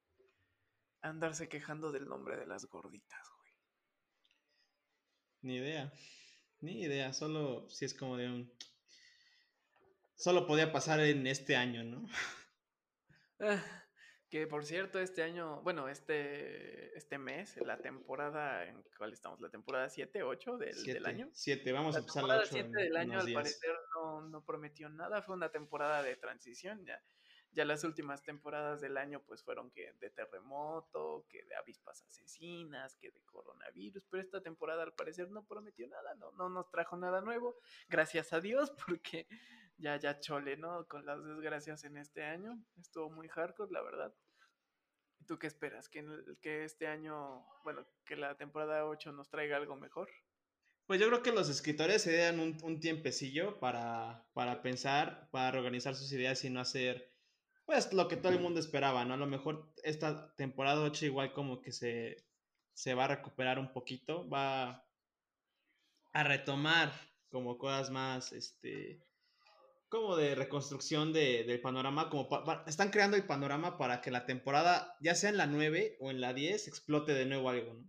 [1.03, 3.53] andarse quejando del nombre de las gorditas, güey.
[5.43, 5.93] Ni idea.
[6.61, 7.13] Ni idea.
[7.13, 8.53] Solo si es como de un.
[10.17, 12.09] Solo podía pasar en este año, ¿no?
[14.33, 19.39] Que por cierto, este año, bueno, este, este mes, la temporada, ¿en cuál estamos?
[19.43, 21.29] ¿La temporada 7, 8 del, del año?
[21.35, 22.49] 7, vamos a empezar la 8.
[22.51, 25.21] 7 del año, al parecer, no, no prometió nada.
[25.21, 26.83] Fue una temporada de transición.
[26.87, 26.99] Ya
[27.53, 32.97] ya las últimas temporadas del año pues fueron que de terremoto, que de avispas asesinas,
[32.97, 36.97] que de coronavirus, pero esta temporada al parecer no prometió nada, no, no nos trajo
[36.97, 39.27] nada nuevo, gracias a Dios, porque
[39.79, 40.87] ya, ya chole, ¿no?
[40.87, 44.15] Con las desgracias en este año, estuvo muy hardcore, la verdad.
[45.27, 45.89] ¿Tú qué esperas?
[45.89, 46.05] ¿Que,
[46.41, 50.11] que este año, bueno, que la temporada 8 nos traiga algo mejor?
[50.87, 55.53] Pues yo creo que los escritores se dan un, un tiempecillo para, para pensar, para
[55.53, 57.13] reorganizar sus ideas y no hacer
[57.65, 59.15] pues lo que todo el mundo esperaba, ¿no?
[59.15, 62.17] A lo mejor esta temporada 8 igual como que se,
[62.75, 64.85] se va a recuperar un poquito, va
[66.13, 66.93] a retomar
[67.31, 69.03] como cosas más, este,
[69.93, 72.27] como de reconstrucción de, del panorama, como
[72.67, 76.23] están creando el panorama para que la temporada, ya sea en la 9 o en
[76.23, 77.87] la 10, explote de nuevo algo, ¿no?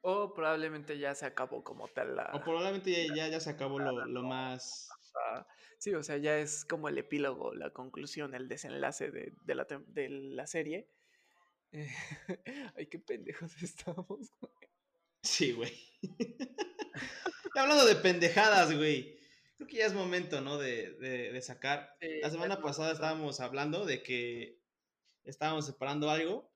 [0.00, 2.30] O probablemente ya se acabó como tal la...
[2.32, 4.88] O probablemente ya, ya, se acabó lo, lo más...
[5.78, 9.66] Sí, o sea, ya es como el epílogo, la conclusión, el desenlace de, de, la,
[9.88, 10.88] de la, serie.
[12.76, 14.30] ay, qué pendejos estamos,
[15.22, 15.70] Sí, güey.
[17.54, 19.19] Hablando de pendejadas, güey.
[19.60, 20.56] Creo que ya es momento, ¿no?
[20.56, 21.94] De, de, de sacar.
[22.00, 24.58] la semana pasada estábamos hablando de que
[25.22, 26.50] estábamos separando algo.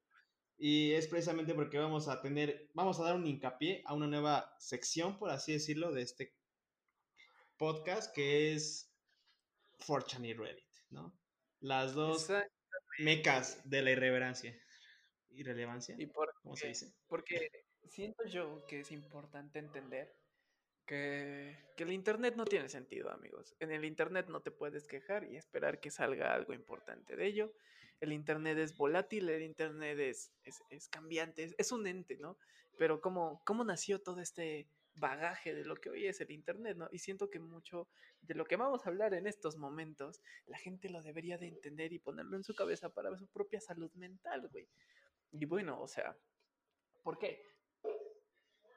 [0.56, 4.56] Y es precisamente porque vamos a tener, vamos a dar un hincapié a una nueva
[4.58, 6.34] sección, por así decirlo, de este
[7.58, 8.90] podcast, que es
[9.80, 11.14] Fortune y Reddit, ¿no?
[11.60, 12.32] Las dos
[13.00, 14.58] mecas de la irreverencia.
[15.28, 15.94] Irrelevancia.
[15.98, 16.94] ¿Y por ¿Cómo se dice?
[17.06, 17.50] Porque
[17.86, 20.10] siento yo que es importante entender
[20.87, 23.55] que, que, el Internet no tiene sentido, amigos.
[23.61, 27.53] En el Internet no te puedes quejar y esperar que salga algo importante de ello.
[28.01, 32.37] El Internet es volátil, el Internet es, es, es cambiante, es, un ente, ¿no?
[32.77, 36.88] Pero ¿cómo, cómo nació todo este bagaje de lo que hoy es el Internet, ¿no?
[36.92, 37.88] Y siento que mucho
[38.20, 41.92] de lo que vamos a hablar en estos momentos, la gente lo debería de entender
[41.92, 44.68] y ponerlo en su cabeza para su propia salud mental, güey.
[45.33, 46.16] Y bueno, o sea,
[47.03, 47.42] ¿por qué?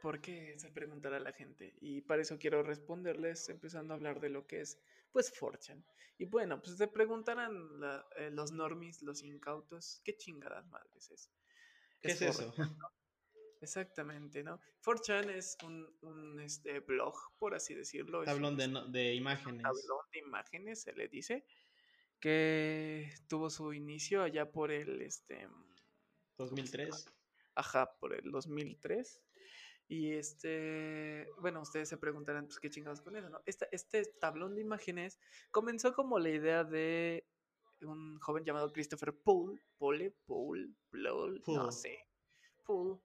[0.01, 0.57] ¿Por qué?
[0.57, 1.73] Se preguntará la gente.
[1.81, 4.79] Y para eso quiero responderles empezando a hablar de lo que es,
[5.11, 5.83] pues, Fortune.
[6.17, 7.53] Y bueno, pues se preguntarán
[8.17, 11.31] eh, los normies, los incautos, ¿qué chingadas madres es?
[12.01, 12.53] ¿Qué es, eso?
[13.61, 14.59] Exactamente, ¿no?
[14.83, 18.23] 4chan es un, este, blog, por así decirlo.
[18.23, 19.63] Tablón de, de, imágenes.
[19.63, 21.45] Tablón de imágenes, se le dice,
[22.19, 25.47] que tuvo su inicio allá por el, este...
[26.37, 27.07] 2003.
[27.55, 29.23] Ajá, por el 2003.
[29.89, 33.41] Y este, bueno, ustedes se preguntarán, pues, ¿qué chingados con eso, no?
[33.45, 35.19] Este, este tablón de imágenes
[35.49, 37.25] comenzó como la idea de
[37.81, 41.99] un joven llamado Christopher Poole, Pole, Poole, Poole, no sé,
[42.65, 42.99] Poole,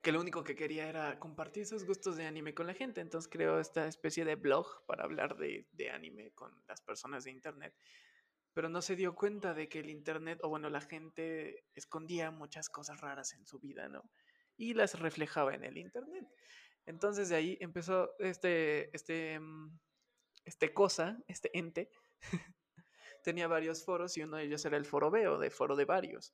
[0.00, 3.00] que lo único que quería era compartir sus gustos de anime con la gente.
[3.00, 7.30] Entonces creó esta especie de blog para hablar de, de, anime con las personas de
[7.30, 7.74] internet.
[8.52, 12.68] Pero no se dio cuenta de que el internet, o bueno, la gente escondía muchas
[12.68, 14.10] cosas raras en su vida, ¿no?
[14.62, 16.24] Y las reflejaba en el Internet.
[16.86, 19.76] Entonces de ahí empezó este, este, mm,
[20.44, 21.90] este cosa, este ente,
[23.24, 26.32] tenía varios foros y uno de ellos era el foro Veo, de foro de varios.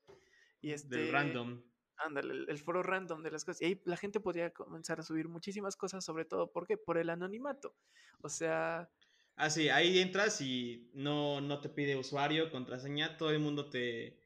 [0.61, 1.63] Y este, random.
[1.97, 3.63] Ándale, el, foro random de las cosas.
[3.63, 6.77] Y ahí la gente podía comenzar a subir muchísimas cosas, sobre todo, ¿por qué?
[6.77, 7.75] Por el anonimato.
[8.21, 8.91] O sea...
[9.37, 14.19] Ah, sí, ahí entras y no, no te pide usuario, contraseña, todo el mundo te,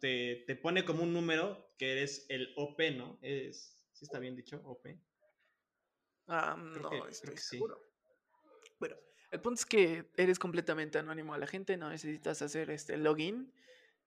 [0.00, 3.18] te, te, pone como un número que eres el OP, ¿no?
[3.22, 4.60] Es, ¿Sí está bien dicho?
[4.64, 4.86] OP.
[6.28, 7.80] Ah, no, estoy seguro.
[8.78, 8.96] Bueno,
[9.30, 13.52] el punto es que eres completamente anónimo a la gente, no necesitas hacer este login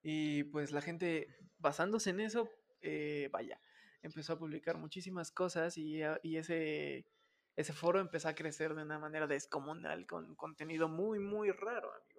[0.02, 1.28] y pues la gente
[1.58, 2.48] basándose en eso,
[2.80, 3.60] eh, vaya,
[4.02, 7.06] empezó a publicar muchísimas cosas y, y ese,
[7.56, 12.12] ese foro empezó a crecer de una manera descomunal con contenido muy, muy raro, amigos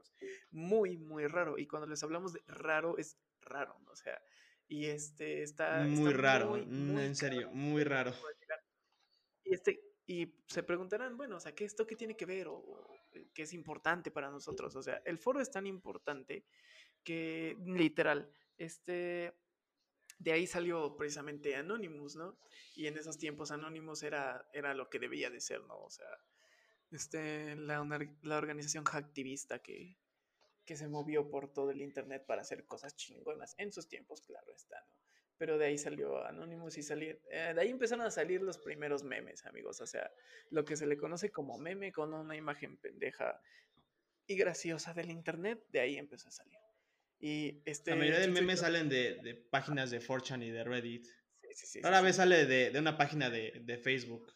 [0.52, 1.58] muy, muy raro.
[1.58, 4.22] Y cuando les hablamos de raro, es raro, O sea,
[4.68, 5.84] y este está...
[5.84, 8.14] Muy raro, en serio, muy raro.
[9.44, 12.48] Y, este, y se preguntarán, bueno, o sea, ¿qué esto qué tiene que ver?
[12.48, 12.88] O,
[13.34, 14.76] qué es importante para nosotros.
[14.76, 16.46] O sea, el foro es tan importante
[17.04, 19.34] que literal, este,
[20.24, 22.38] de ahí salió precisamente Anonymous, ¿no?
[22.76, 25.78] Y en esos tiempos Anonymous era, era lo que debía de ser, ¿no?
[25.78, 26.08] O sea,
[26.92, 27.86] este, la,
[28.22, 29.98] la organización hacktivista que,
[30.66, 33.56] que se movió por todo el internet para hacer cosas chingonas.
[33.58, 34.96] En sus tiempos, claro está, ¿no?
[35.38, 39.04] Pero de ahí salió Anonymous y salir, eh, de ahí empezaron a salir los primeros
[39.04, 39.82] memes, amigos.
[39.82, 40.10] O sea,
[40.52, 43.42] lo que se le conoce como meme con una imagen pendeja
[44.26, 46.63] y graciosa del internet, de ahí empezó a salir.
[47.26, 51.06] Y este, La mayoría de memes salen de, de, páginas de 4chan y de Reddit.
[51.06, 51.82] Sí, sí, sí.
[51.82, 54.34] Ahora vez sale de, de, una página de, de Facebook.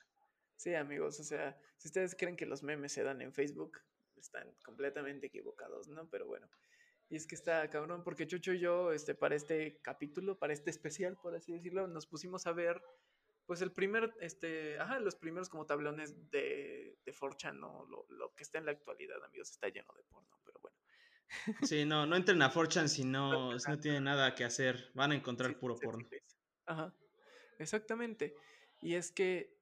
[0.56, 3.82] Sí, amigos, o sea, si ustedes creen que los memes se dan en Facebook,
[4.15, 6.10] están completamente equivocados, ¿no?
[6.10, 6.50] Pero bueno.
[7.10, 10.69] Y es que está cabrón, porque Chucho y yo, este, para este capítulo, para este
[10.69, 12.82] especial, por así decirlo, nos pusimos a ver,
[13.45, 17.86] pues el primer, este, ajá, los primeros como tablones de, de 4 ¿no?
[17.86, 20.57] Lo, lo, que está en la actualidad, amigos, está lleno de porno, pero.
[21.61, 25.11] Sí, no, no entren a 4 si no, si no tienen nada que hacer, van
[25.11, 26.07] a encontrar puro porno.
[26.65, 26.93] Ajá,
[27.59, 28.35] exactamente.
[28.81, 29.57] Y es que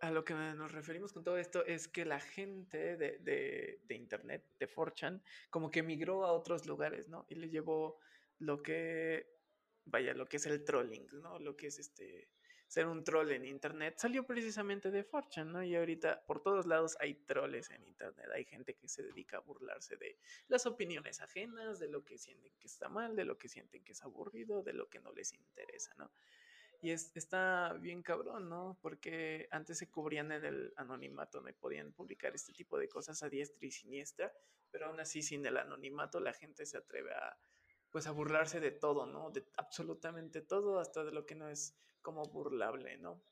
[0.00, 3.94] a lo que nos referimos con todo esto es que la gente de, de, de
[3.94, 7.26] Internet, de 4chan, como que migró a otros lugares, ¿no?
[7.28, 7.98] Y le llevó
[8.38, 9.26] lo que,
[9.84, 11.38] vaya, lo que es el trolling, ¿no?
[11.38, 12.28] Lo que es este,
[12.66, 15.62] ser un troll en Internet, salió precisamente de 4chan, ¿no?
[15.62, 19.40] Y ahorita por todos lados hay troles en Internet, hay gente que se dedica a
[19.40, 23.48] burlarse de las opiniones ajenas, de lo que sienten que está mal, de lo que
[23.48, 26.10] sienten que es aburrido, de lo que no les interesa, ¿no?
[26.82, 28.78] Y es, está bien cabrón, ¿no?
[28.82, 33.28] Porque antes se cubrían en el anonimato, no podían publicar este tipo de cosas a
[33.28, 34.32] diestra y siniestra,
[34.70, 37.38] pero aún así sin el anonimato la gente se atreve a,
[37.96, 39.30] pues a burlarse de todo, ¿no?
[39.30, 43.22] De absolutamente todo, hasta de lo que no es como burlable, ¿no?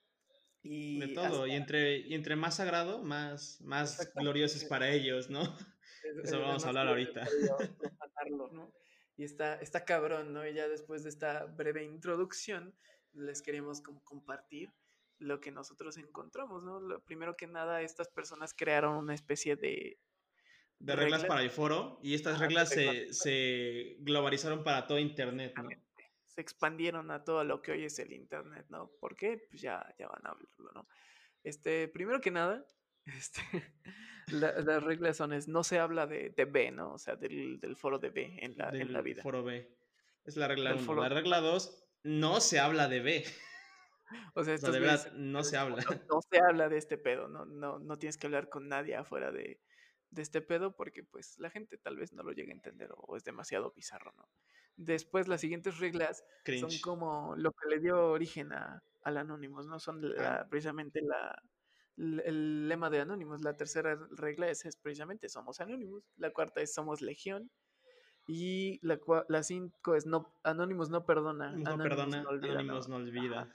[0.62, 5.28] Y de todo, y, entre, y entre más sagrado, más, más glorioso es para ellos,
[5.28, 5.42] ¿no?
[6.24, 7.26] Eso vamos a hablar ahorita.
[8.52, 8.72] ¿no?
[9.18, 10.48] Y está, está cabrón, ¿no?
[10.48, 12.74] Y ya después de esta breve introducción,
[13.12, 14.72] les queremos como compartir
[15.18, 16.80] lo que nosotros encontramos, ¿no?
[16.80, 19.98] Lo, primero que nada, estas personas crearon una especie de...
[20.78, 25.68] De reglas, para el foro y estas reglas se, se, globalizaron para todo Internet, ¿no?
[26.26, 28.90] Se expandieron a todo lo que hoy es el Internet, ¿no?
[29.00, 29.46] ¿Por qué?
[29.48, 30.88] Pues ya, ya van a hablarlo, ¿no?
[31.44, 32.66] Este, primero que nada,
[33.06, 33.42] este,
[34.28, 36.92] las reglas son, es, no se habla de, de B, ¿no?
[36.94, 39.22] O sea, del, del, foro de B en la, en la vida.
[39.22, 39.70] foro B.
[40.24, 40.94] Es la regla 1.
[41.02, 43.24] La regla 2 no se habla de B.
[44.34, 45.82] O sea, O sea, de verdad, no se habla.
[45.82, 48.94] no, no se habla de este pedo, no, no, no tienes que hablar con nadie
[48.94, 49.60] afuera de,
[50.14, 53.16] de este pedo porque pues la gente tal vez no lo llegue a entender o
[53.16, 54.28] es demasiado bizarro, ¿no?
[54.76, 56.24] Después las siguientes reglas
[56.60, 59.78] son como lo que le dio origen a, al Anonymous, ¿no?
[59.78, 60.46] Son la- Ah.
[60.48, 61.40] precisamente la,
[61.96, 63.42] el lema de Anonymous.
[63.42, 66.04] La tercera regla es, es precisamente somos Anonymous.
[66.16, 67.50] La cuarta es somos Legión.
[68.26, 68.98] Y la,
[69.28, 71.50] la cinco es no, Anonymous no perdona.
[71.52, 73.54] No Anonymous perdona, no olvida, Anonymous no olvida.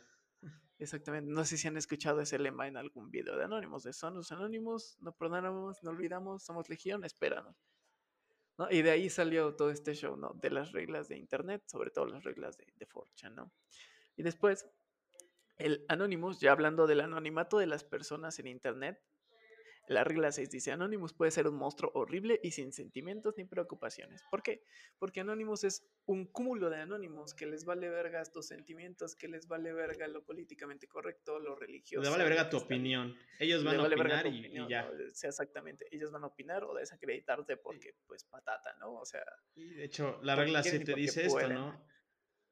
[0.79, 4.15] Exactamente, no sé si han escuchado ese lema en algún video de Anónimos, de son
[4.15, 7.55] los Anónimos, no perdonamos, no olvidamos, somos legión, espéranos.
[8.57, 8.71] ¿no?
[8.71, 10.33] Y de ahí salió todo este show, ¿no?
[10.35, 13.51] De las reglas de Internet, sobre todo las reglas de, de 4chan, ¿no?
[14.15, 14.69] Y después,
[15.57, 19.01] el Anonymous, ya hablando del anonimato de las personas en Internet,
[19.89, 24.21] la regla 6 dice, Anonymous puede ser un monstruo horrible y sin sentimientos ni preocupaciones.
[24.29, 24.63] ¿Por qué?
[24.99, 29.47] Porque Anonymous es un cúmulo de anónimos que les vale verga tus sentimientos, que les
[29.47, 32.03] vale verga lo políticamente correcto, lo religioso.
[32.03, 33.17] Le vale verga tu opinión.
[33.39, 34.83] Ellos van a vale opinar y- ya.
[34.83, 34.89] ¿no?
[34.91, 35.87] O sea, exactamente.
[35.91, 38.93] Ellos van a opinar o desacreditarte porque, pues, patata, ¿no?
[38.93, 39.23] O sea,
[39.55, 41.53] Y de hecho, la regla quieren y 7 porque dice esto, pueden.
[41.55, 41.83] ¿no?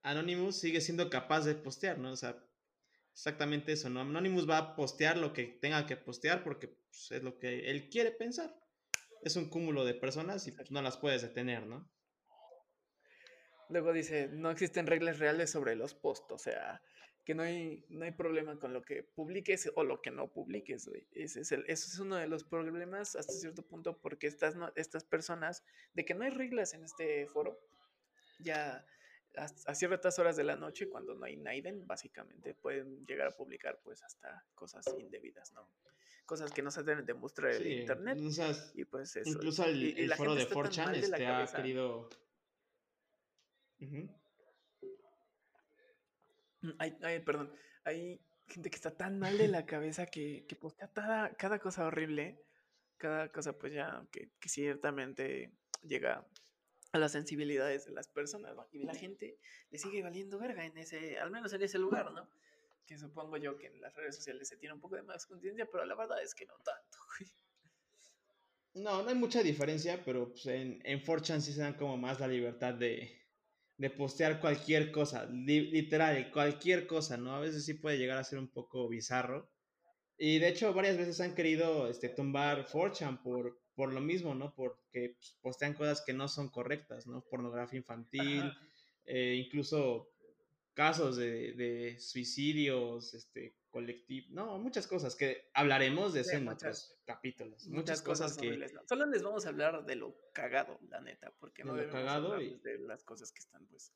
[0.02, 2.12] Anonymous sigue siendo capaz de postear, ¿no?
[2.12, 2.36] O sea,
[3.17, 4.01] exactamente eso, ¿no?
[4.01, 7.89] Anonymous va a postear lo que tenga que postear porque pues, es lo que él
[7.89, 8.56] quiere pensar.
[9.23, 11.89] Es un cúmulo de personas y pues, no las puedes detener, ¿no?
[13.69, 16.80] Luego dice, no existen reglas reales sobre los posts, o sea,
[17.25, 20.88] que no hay, no hay problema con lo que publiques o lo que no publiques,
[20.88, 21.08] güey.
[21.12, 24.71] Ese es el, eso es uno de los problemas hasta cierto punto porque estas, no-
[24.75, 25.63] estas personas,
[25.95, 27.60] de que no hay reglas en este foro,
[28.39, 28.86] ya
[29.38, 33.80] a, ciertas horas de la noche, cuando no hay Naiden, básicamente pueden llegar a publicar
[33.84, 35.69] pues hasta cosas indebidas, ¿no?
[36.26, 38.17] Cosas que no se deben demostrar en Sí, internet.
[38.21, 39.30] o sea, Y pues eso.
[39.30, 41.17] incluso el, y- y el la foro gente de está tan 4chan mal de la
[41.17, 41.58] este, ha cabeza.
[41.58, 42.10] querido...
[46.62, 50.56] Mm, Hay, hay- perdón, hay gente que está tan mal de la cabeza que, que
[50.56, 52.43] postea cada, cada cosa horrible,
[52.97, 56.26] cada cosa pues ya que, que ciertamente llega
[56.97, 58.67] a las sensibilidades de las personas, ¿no?
[58.71, 59.38] Y la gente
[59.69, 62.29] le sigue valiendo verga en ese, al menos en ese lugar, ¿no?
[62.86, 65.65] Que supongo yo que en las redes sociales se tiene un poco de más conciencia,
[65.71, 67.29] pero la verdad es que no tanto, güey.
[68.73, 72.19] No, no hay mucha diferencia, pero pues, en, en 4chan sí se dan como más
[72.19, 73.19] la libertad de,
[73.77, 77.36] de postear cualquier cosa, li- literal, cualquier cosa, ¿no?
[77.36, 79.51] A veces sí puede llegar a ser un poco bizarro.
[80.17, 84.53] Y de hecho varias veces han querido este, tumbar 4chan por, por lo mismo, ¿no?
[84.55, 87.21] Porque pues, postean cosas que no son correctas, ¿no?
[87.21, 88.51] Pornografía infantil,
[89.05, 90.09] eh, incluso
[90.73, 96.45] casos de, de suicidios, este, colectivo, no, muchas cosas que hablaremos de eso Sí, en
[96.45, 97.67] muchas- otros capítulos.
[97.67, 98.57] Muchas, Muchas, cosas, que...
[98.57, 98.81] ¿no?
[98.89, 102.41] Solo les vamos a hablar de lo cagado, la neta, porque De no lo cagado
[102.41, 103.93] y- de las cosas que están, pues,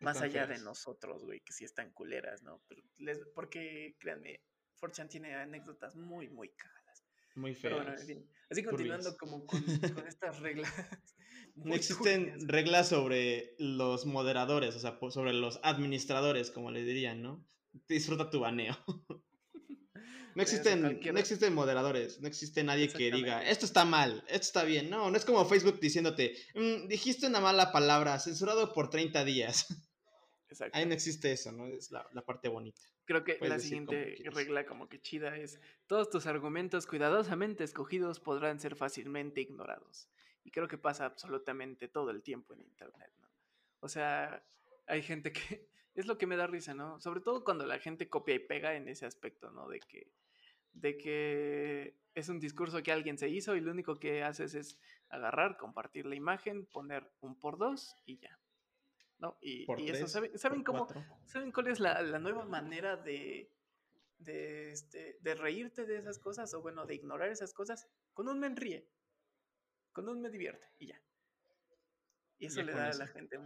[0.00, 2.62] más están allá de nosotros, güey, que sí están culeras, ¿no?
[2.68, 4.40] Pero les, porque, créanme,
[4.74, 6.79] Forchan tiene anécdotas muy, muy cagadas.
[7.34, 10.72] Muy bueno, fin, así continuando como con, con estas reglas.
[11.56, 17.44] No existen reglas sobre los moderadores, o sea, sobre los administradores, como le dirían, ¿no?
[17.88, 18.76] Disfruta tu baneo.
[20.36, 24.64] No existen, no existen moderadores, no existe nadie que diga, esto está mal, esto está
[24.64, 24.88] bien.
[24.88, 29.66] No, no es como Facebook diciéndote, "Mm, dijiste una mala palabra, censurado por 30 días.
[30.50, 30.76] Exacto.
[30.76, 31.66] Ahí no existe eso, ¿no?
[31.66, 32.82] Es la, la parte bonita.
[33.04, 37.64] Creo que Puedes la como siguiente regla como que chida es, todos tus argumentos cuidadosamente
[37.64, 40.08] escogidos podrán ser fácilmente ignorados.
[40.44, 43.28] Y creo que pasa absolutamente todo el tiempo en Internet, ¿no?
[43.80, 44.44] O sea,
[44.86, 47.00] hay gente que, es lo que me da risa, ¿no?
[47.00, 49.68] Sobre todo cuando la gente copia y pega en ese aspecto, ¿no?
[49.68, 50.12] De que,
[50.72, 54.78] de que es un discurso que alguien se hizo y lo único que haces es
[55.08, 58.38] agarrar, compartir la imagen, poner un por dos y ya.
[59.20, 59.36] ¿No?
[59.42, 60.86] Y, Por y eso, ¿saben, ¿saben cómo?
[60.86, 61.04] cuatro.
[61.26, 63.52] ¿Saben cuál es la, la nueva manera de,
[64.18, 66.52] de, este, de reírte de esas cosas?
[66.54, 67.86] O bueno, de ignorar esas cosas.
[68.14, 68.88] Con un me ríe.
[69.92, 70.66] Con un me divierte.
[70.78, 71.02] Y ya.
[72.40, 73.38] Y eso le da a la gente.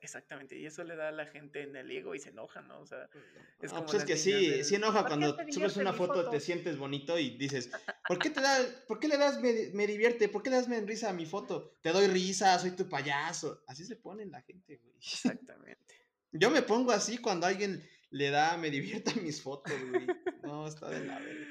[0.00, 0.58] Exactamente.
[0.58, 2.80] Y eso le da a la gente en el ego y se enoja, ¿no?
[2.80, 3.08] O sea,
[3.60, 5.76] es Ah, como pues es que sí, del, sí enoja "¿Por qué cuando te subes
[5.76, 6.30] una foto, foto?".
[6.30, 7.70] te sientes bonito y dices,
[8.08, 8.56] ¿por qué te da,
[8.88, 10.30] por qué le das me, me divierte?
[10.30, 11.76] ¿Por qué le das me risa a mi foto?
[11.82, 13.62] Te doy risa, soy tu payaso.
[13.66, 14.96] Así se pone la gente, güey.
[15.02, 15.94] Exactamente.
[16.32, 20.06] Yo me pongo así cuando alguien le da me divierte a mis fotos, güey.
[20.42, 21.46] No, está de la verga.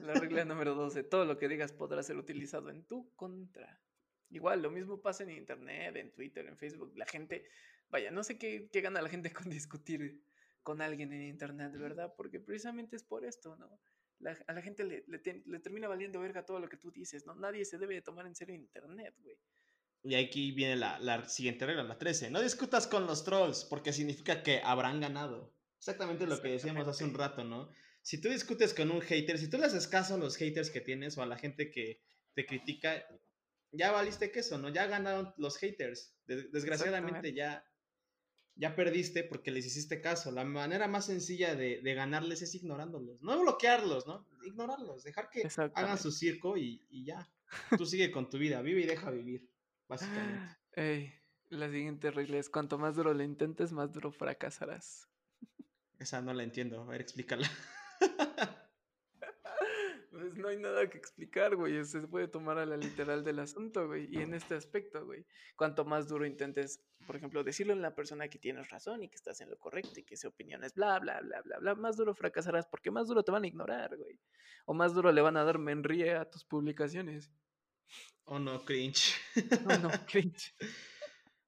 [0.00, 1.02] La regla número 12.
[1.02, 3.80] Todo lo que digas podrá ser utilizado en tu contra.
[4.30, 6.92] Igual, lo mismo pasa en Internet, en Twitter, en Facebook.
[6.96, 7.44] La gente,
[7.88, 10.22] vaya, no sé qué, qué gana la gente con discutir
[10.62, 12.12] con alguien en Internet, ¿verdad?
[12.16, 13.80] Porque precisamente es por esto, ¿no?
[14.20, 16.90] La- a la gente le, le te- le termina valiendo verga todo lo que tú
[16.90, 17.34] dices, ¿no?
[17.34, 19.36] Nadie se debe de tomar en serio Internet, güey.
[20.02, 22.30] Y aquí viene la, la siguiente regla, la 13.
[22.30, 25.52] No discutas con los trolls porque significa que habrán ganado.
[25.78, 27.70] Exactamente lo que decíamos hace un rato, ¿no?
[28.02, 30.80] Si tú discutes con un hater, si tú le haces caso a los haters que
[30.80, 32.00] tienes o a la gente que
[32.34, 33.04] te critica,
[33.72, 34.68] ya valiste queso, ¿no?
[34.68, 36.14] Ya ganaron los haters.
[36.26, 37.64] Desgraciadamente ya,
[38.54, 40.30] ya perdiste porque les hiciste caso.
[40.30, 43.22] La manera más sencilla de, ganarles es ignorándolos.
[43.22, 44.26] No bloquearlos, ¿no?
[44.44, 47.30] Ignorarlos, dejar que hagan su circo y, ya.
[47.76, 49.48] Tú sigue con tu vida, vive y deja vivir,
[49.88, 50.56] básicamente.
[51.48, 55.08] la siguiente regla es, cuanto más duro lo intentes, más duro fracasarás.
[55.98, 57.50] Esa no la entiendo, a ver, explícala.
[60.38, 61.84] No hay nada que explicar, güey.
[61.84, 64.06] Se puede tomar a la literal del asunto, güey.
[64.08, 65.26] Y en este aspecto, güey,
[65.56, 69.16] cuanto más duro intentes, por ejemplo, decirle a la persona que tienes razón y que
[69.16, 71.96] estás en lo correcto y que su opinión es bla, bla, bla, bla, bla, más
[71.96, 74.20] duro fracasarás porque más duro te van a ignorar, güey.
[74.66, 77.32] O más duro le van a dar menríe a tus publicaciones.
[78.22, 79.16] Oh no, cringe.
[79.66, 80.54] Oh no, cringe.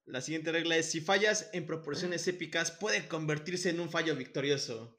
[0.05, 4.97] La siguiente regla es, si fallas en proporciones épicas, puede convertirse en un fallo victorioso.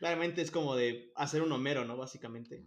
[0.00, 1.94] Claramente es como de hacer un Homero, ¿no?
[1.94, 2.64] Básicamente.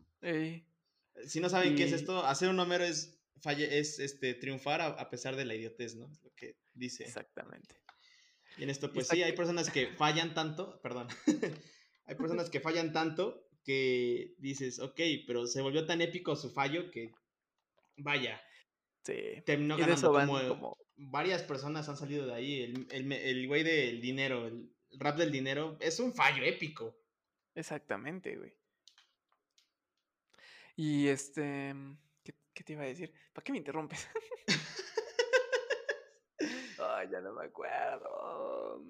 [1.26, 5.10] Si no saben qué es esto, hacer un Homero es, falle, es este, triunfar a,
[5.10, 6.12] pesar de la idiotez, ¿no?
[6.12, 7.06] Es lo que dice.
[7.06, 7.76] Exactamente.
[8.60, 11.08] Y en esto, pues sí, hay personas que fallan tanto, perdón,
[12.06, 16.92] hay personas que fallan tanto que dices, ok, pero se volvió tan épico su fallo
[16.92, 17.16] que,
[17.98, 18.40] vaya,
[19.02, 19.42] sí.
[19.44, 24.46] terminó ganando como, varias personas han salido de ahí, el, el, el güey del dinero,
[24.46, 26.96] el rap del dinero, es un fallo épico.
[27.56, 28.54] Exactamente, güey.
[30.76, 33.14] Y este, mm, ¿qué, te iba a decir?
[33.32, 34.08] ¿Para qué me interrumpes?
[36.80, 38.84] Ay, ya no me acuerdo.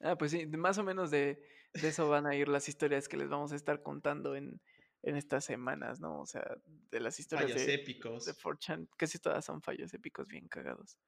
[0.00, 1.42] Ah, pues sí, más o menos de,
[1.74, 4.60] eso van a ir las historias que les vamos a estar contando en,
[5.02, 6.20] estas semanas, ¿no?
[6.20, 8.26] O sea, de las historias fallos épicos.
[8.26, 10.98] de Fortune, casi todas son fallos épicos bien cagados.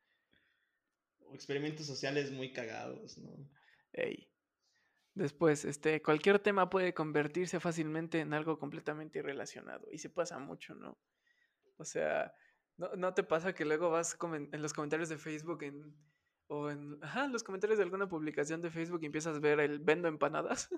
[1.26, 3.36] O experimentos sociales muy cagados, ¿no?
[3.92, 4.30] Ey.
[5.14, 9.88] Después, este, cualquier tema puede convertirse fácilmente en algo completamente irrelacionado.
[9.90, 10.98] Y se pasa mucho, ¿no?
[11.76, 12.32] O sea,
[12.76, 15.96] ¿no, te pasa que luego vas en los comentarios de Facebook en,
[16.46, 19.78] o en ajá, los comentarios de alguna publicación de Facebook y empiezas a ver el
[19.80, 20.68] vendo empanadas?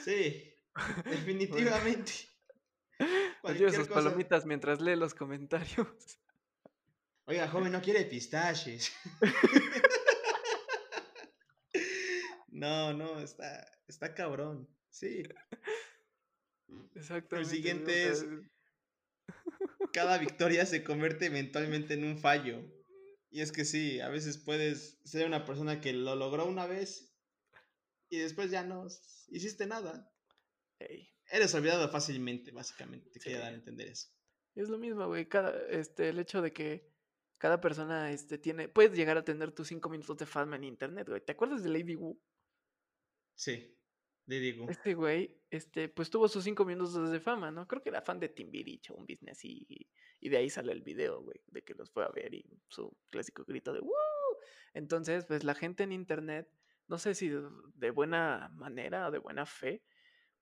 [0.00, 0.54] Sí,
[1.04, 2.12] definitivamente.
[3.42, 6.18] Oye, sus palomitas mientras lee los comentarios.
[7.28, 8.90] Oiga, joven, no quiere pistaches.
[12.48, 14.66] no, no, está, está cabrón.
[14.88, 15.24] Sí.
[16.94, 17.36] Exacto.
[17.36, 18.24] El siguiente es.
[19.92, 22.64] Cada victoria se convierte eventualmente en un fallo.
[23.28, 27.14] Y es que sí, a veces puedes ser una persona que lo logró una vez
[28.08, 28.86] y después ya no
[29.28, 30.10] hiciste nada.
[31.30, 33.10] Eres olvidado fácilmente, básicamente.
[33.10, 34.08] Te quería dar a entender eso.
[34.54, 35.28] Es lo mismo, güey.
[35.28, 36.96] Cada, este, el hecho de que
[37.38, 41.08] cada persona este, tiene, puedes llegar a tener tus cinco minutos de fama en internet,
[41.08, 41.20] güey.
[41.20, 42.20] ¿Te acuerdas de Lady Wu?
[43.34, 43.78] Sí,
[44.26, 44.68] Lady Wu.
[44.68, 47.66] Este güey, este, pues tuvo sus cinco minutos de fama, ¿no?
[47.66, 49.66] Creo que era fan de Timbiriche, un business, y,
[50.20, 52.94] y de ahí sale el video, güey, de que los fue a ver y su
[53.10, 53.92] clásico grito de ¡Woo!
[54.74, 56.48] Entonces, pues la gente en internet,
[56.88, 57.30] no sé si
[57.74, 59.82] de buena manera o de buena fe,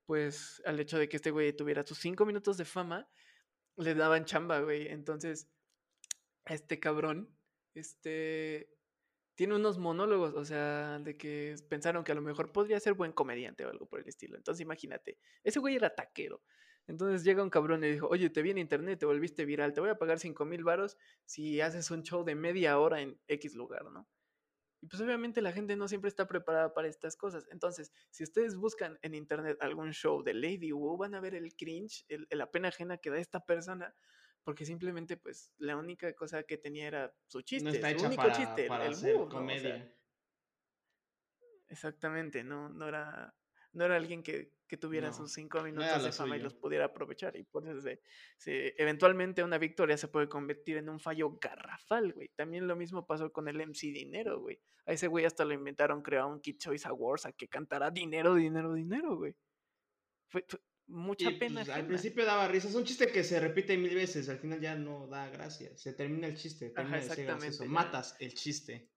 [0.05, 3.07] pues al hecho de que este güey tuviera sus cinco minutos de fama,
[3.75, 4.87] le daban chamba, güey.
[4.87, 5.49] Entonces,
[6.53, 7.35] este cabrón,
[7.73, 8.69] este,
[9.35, 13.11] tiene unos monólogos, o sea, de que pensaron que a lo mejor podría ser buen
[13.11, 14.35] comediante o algo por el estilo.
[14.35, 16.41] Entonces, imagínate, ese güey era taquero.
[16.87, 19.81] Entonces llega un cabrón y dijo, oye, te vi en internet, te volviste viral, te
[19.81, 23.55] voy a pagar 5 mil varos si haces un show de media hora en X
[23.55, 24.07] lugar, ¿no?
[24.81, 27.47] Y pues obviamente la gente no siempre está preparada para estas cosas.
[27.51, 31.55] Entonces, si ustedes buscan en internet algún show de Lady Wu, van a ver el
[31.55, 33.95] cringe, el, la pena ajena que da esta persona
[34.47, 38.21] porque simplemente pues la única cosa que tenía era su chiste, no está su único
[38.21, 39.93] para, chiste, el hacer comedia.
[41.67, 43.35] exactamente, no, no era,
[43.73, 47.35] no era alguien que, que tuviera sus cinco minutos de fama y los pudiera aprovechar.
[47.35, 47.81] Y por eso
[48.37, 52.29] se, eventualmente una victoria se puede convertir en un fallo garrafal, güey.
[52.29, 54.61] También lo mismo pasó con el MC Dinero, güey.
[54.85, 58.35] A ese güey hasta lo inventaron, crearon un Kid Choice Awards a que cantara dinero,
[58.35, 59.35] dinero, dinero, güey.
[60.29, 60.45] fue,
[60.87, 61.63] mucha pena.
[61.63, 62.67] Pues, al principio daba risa.
[62.67, 64.29] Es un chiste que se repite mil veces.
[64.29, 65.75] Al final ya no da gracia.
[65.77, 66.69] Se termina el chiste.
[66.69, 68.91] Termina de Matas el chiste.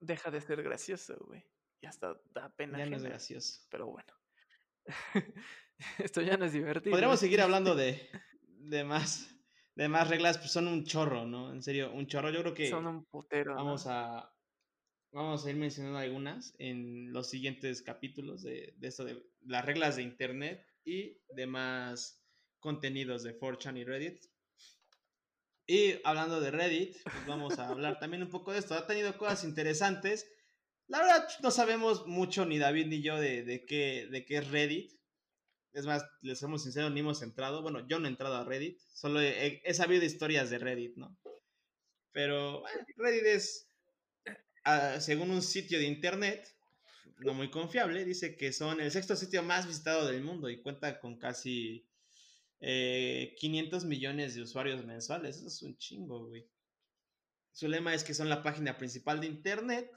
[0.00, 1.44] Deja de ser gracioso, güey.
[1.80, 2.78] Y hasta da pena.
[2.78, 3.60] Ya no es gracioso.
[3.70, 4.12] Pero bueno.
[5.98, 6.92] Esto ya no es divertido.
[6.92, 8.08] Podríamos seguir hablando de,
[8.42, 9.30] de más.
[9.76, 11.52] De más reglas, pues son un chorro, ¿no?
[11.52, 12.30] En serio, un chorro.
[12.30, 12.68] Yo creo que.
[12.68, 13.54] Son un putero.
[13.54, 14.30] Vamos a.
[15.12, 19.94] Vamos a ir mencionando algunas en los siguientes capítulos de, de esto de las reglas
[19.94, 22.22] de internet y demás
[22.60, 24.24] contenidos de 4chan y Reddit.
[25.66, 28.74] Y hablando de Reddit, pues vamos a hablar también un poco de esto.
[28.74, 30.26] Ha tenido cosas interesantes.
[30.86, 34.50] La verdad, no sabemos mucho ni David ni yo de, de, qué, de qué es
[34.50, 34.92] Reddit.
[35.72, 37.62] Es más, les somos sinceros, ni hemos entrado.
[37.62, 38.78] Bueno, yo no he entrado a Reddit.
[38.92, 41.18] Solo he, he sabido historias de Reddit, ¿no?
[42.12, 43.68] Pero bueno, Reddit es,
[44.66, 46.53] uh, según un sitio de internet,
[47.24, 51.00] no muy confiable, dice que son el sexto sitio más visitado del mundo y cuenta
[51.00, 51.86] con casi
[52.60, 55.36] eh, 500 millones de usuarios mensuales.
[55.36, 56.48] Eso es un chingo, güey.
[57.52, 59.90] Su lema es que son la página principal de Internet.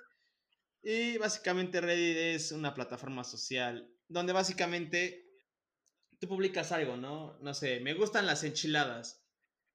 [0.82, 5.28] Y básicamente Reddit es una plataforma social donde básicamente
[6.20, 7.38] tú publicas algo, ¿no?
[7.42, 9.24] No sé, me gustan las enchiladas.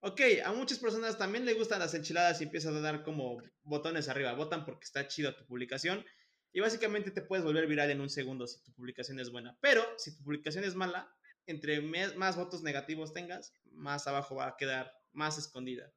[0.00, 4.08] Ok, a muchas personas también le gustan las enchiladas y empiezas a dar como botones
[4.08, 4.32] arriba.
[4.32, 6.04] Votan porque está chido tu publicación.
[6.52, 9.56] Y básicamente te puedes volver viral en un segundo si tu publicación es buena.
[9.60, 11.14] Pero si tu publicación es mala,
[11.46, 15.92] entre más votos negativos tengas, más abajo va a quedar, más escondida.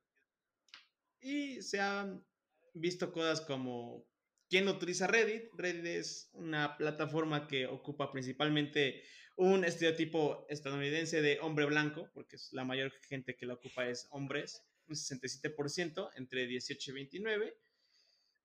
[1.20, 2.26] Y se han
[2.74, 4.08] visto cosas como
[4.49, 5.49] quién utiliza Reddit.
[5.53, 9.03] Reddit es una plataforma que ocupa principalmente
[9.38, 14.64] un estereotipo estadounidense de hombre blanco, porque la mayor gente que la ocupa es hombres,
[14.88, 17.58] un 67%, entre 18 y 29,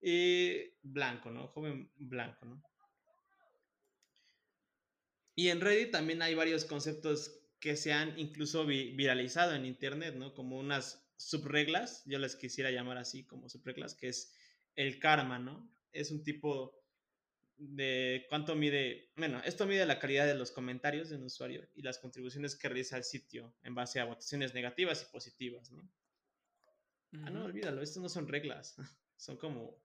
[0.00, 1.48] y blanco, ¿no?
[1.48, 2.62] Joven blanco, ¿no?
[5.34, 10.14] Y en Reddit también hay varios conceptos que se han incluso vi viralizado en Internet,
[10.14, 10.34] ¿no?
[10.34, 14.34] Como unas subreglas, yo las quisiera llamar así como subreglas, que es
[14.74, 15.70] el karma, ¿no?
[15.92, 16.80] Es un tipo
[17.58, 21.82] de cuánto mide, bueno, esto mide la calidad de los comentarios de un usuario y
[21.82, 25.82] las contribuciones que realiza el sitio en base a votaciones negativas y positivas, ¿no?
[27.12, 27.24] Uh -huh.
[27.26, 28.76] Ah, no, olvídalo, esto no son reglas,
[29.16, 29.82] son como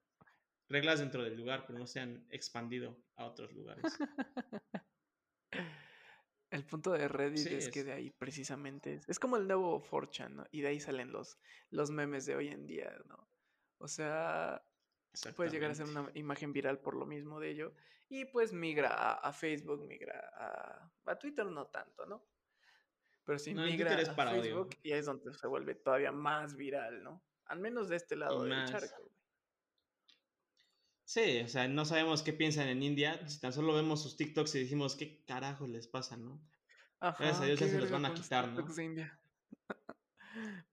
[0.68, 3.84] reglas dentro del lugar, pero no se han expandido a otros lugares.
[6.50, 9.48] El punto de Reddit sí, es, es, que de ahí precisamente es, es como el
[9.48, 10.46] nuevo 4chan, ¿no?
[10.52, 11.38] Y de ahí salen los,
[11.70, 13.28] los memes de hoy en día, ¿no?
[13.78, 14.64] O sea,
[15.34, 17.74] puedes llegar a ser una imagen viral por lo mismo de ello.
[18.08, 22.24] Y pues migra a, a Facebook, migra a, a, Twitter, no tanto, ¿no?
[23.24, 27.02] Pero si no, migra a Facebook, y ahí es donde se vuelve todavía más viral,
[27.02, 27.24] ¿no?
[27.46, 29.10] Al menos de este lado del charco.
[31.06, 33.26] Sí, o sea, no sabemos qué piensan en India.
[33.28, 36.42] Si tan solo vemos sus TikToks y decimos, ¿qué carajos les pasa, no?
[36.98, 38.66] Ajá, Gracias a Dios ya se los van a quitar, ¿no?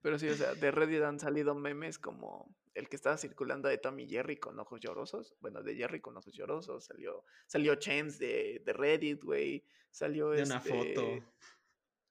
[0.02, 3.78] Pero sí, o sea, de Reddit han salido memes como el que estaba circulando de
[3.78, 5.36] Tommy Jerry con ojos llorosos.
[5.38, 6.86] Bueno, de Jerry con ojos llorosos.
[6.86, 9.64] Salió, salió James de, de Reddit, güey.
[9.92, 10.52] Salió de este...
[10.52, 11.24] una foto.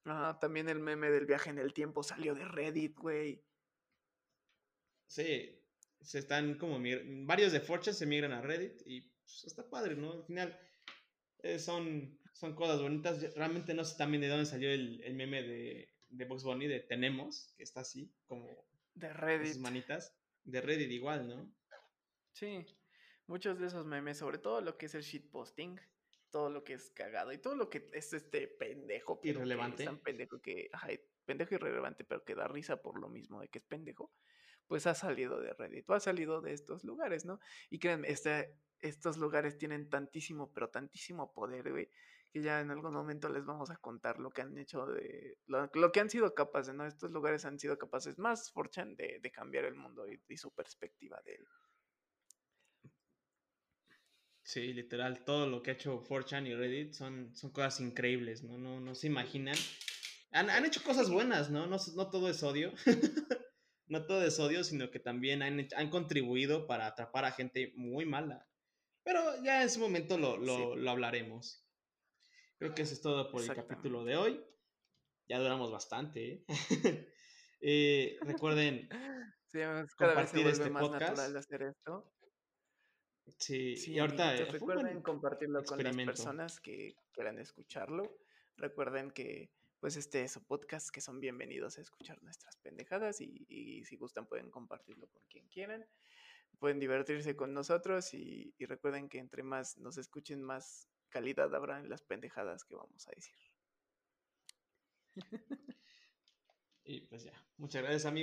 [0.06, 3.44] Ah, también el meme del viaje en el tiempo salió de Reddit, güey.
[5.08, 5.63] Sí,
[6.04, 6.80] se están como
[7.26, 10.14] varios de Fortune se migran a Reddit y pues, está padre, ¿no?
[10.14, 10.60] Al final
[11.40, 13.34] eh, son, son cosas bonitas.
[13.36, 16.82] Realmente no sé también de dónde salió el, el meme de, de Box Bunny de
[16.82, 18.48] Tenemos, que está así, como
[18.94, 19.54] de Reddit.
[19.54, 20.16] Sus manitas.
[20.44, 21.54] De Reddit igual, ¿no?
[22.34, 22.66] Sí,
[23.28, 25.80] muchos de esos memes, sobre todo lo que es el shitposting,
[26.30, 29.20] todo lo que es cagado y todo lo que es este pendejo.
[29.24, 29.78] Irrelevante.
[29.78, 30.70] Que es tan pendejo que,
[31.26, 34.12] pendejo irrelevante, pero que da risa por lo mismo de que es pendejo
[34.68, 37.40] pues ha salido de Reddit o ha salido de estos lugares, ¿no?
[37.70, 41.90] Y créanme, este, estos lugares tienen tantísimo, pero tantísimo poder, güey,
[42.32, 45.92] que ya en algún momento les vamos a contar lo que han hecho de, lo,
[45.92, 46.86] que han sido capaces, ¿no?
[46.86, 51.22] Estos lugares han sido capaces, más Forchan, de, de cambiar el mundo y, su perspectiva
[51.24, 51.46] de él.
[54.42, 58.58] Sí, literal, todo lo que ha hecho 4chan y Reddit son, son cosas increíbles, ¿no?
[58.58, 59.56] No, no se imaginan.
[60.32, 61.66] Han, han hecho cosas buenas, ¿no?
[61.68, 62.74] No, no todo es odio.
[63.88, 68.06] no todo es odio, sino que también han, han, contribuido para atrapar a gente muy
[68.06, 68.48] mala.
[69.04, 70.80] Pero ya en su momento lo, lo, sí.
[70.80, 71.66] lo hablaremos.
[72.58, 74.46] Creo que eso es todo por el capítulo de hoy.
[75.28, 76.32] Ya duramos bastante.
[76.32, 76.46] ¿eh?
[77.62, 78.88] eh, recuerden
[79.48, 79.60] sí,
[79.98, 81.36] compartir este más podcast.
[81.36, 82.10] Hacer esto.
[83.38, 88.18] Sí, sí, y ahorita eh, recuerden compartirlo con las personas que quieran escucharlo.
[88.58, 89.50] Recuerden que
[89.84, 94.26] pues este es podcast, que son bienvenidos a escuchar nuestras pendejadas y, y, si gustan
[94.26, 95.86] pueden compartirlo con quien quieran.
[96.58, 101.82] Pueden divertirse con nosotros y, y, recuerden que entre más nos escuchen, más calidad habrá
[101.82, 103.36] en las pendejadas que vamos a decir.
[106.86, 108.22] Y pues ya, muchas gracias amigos.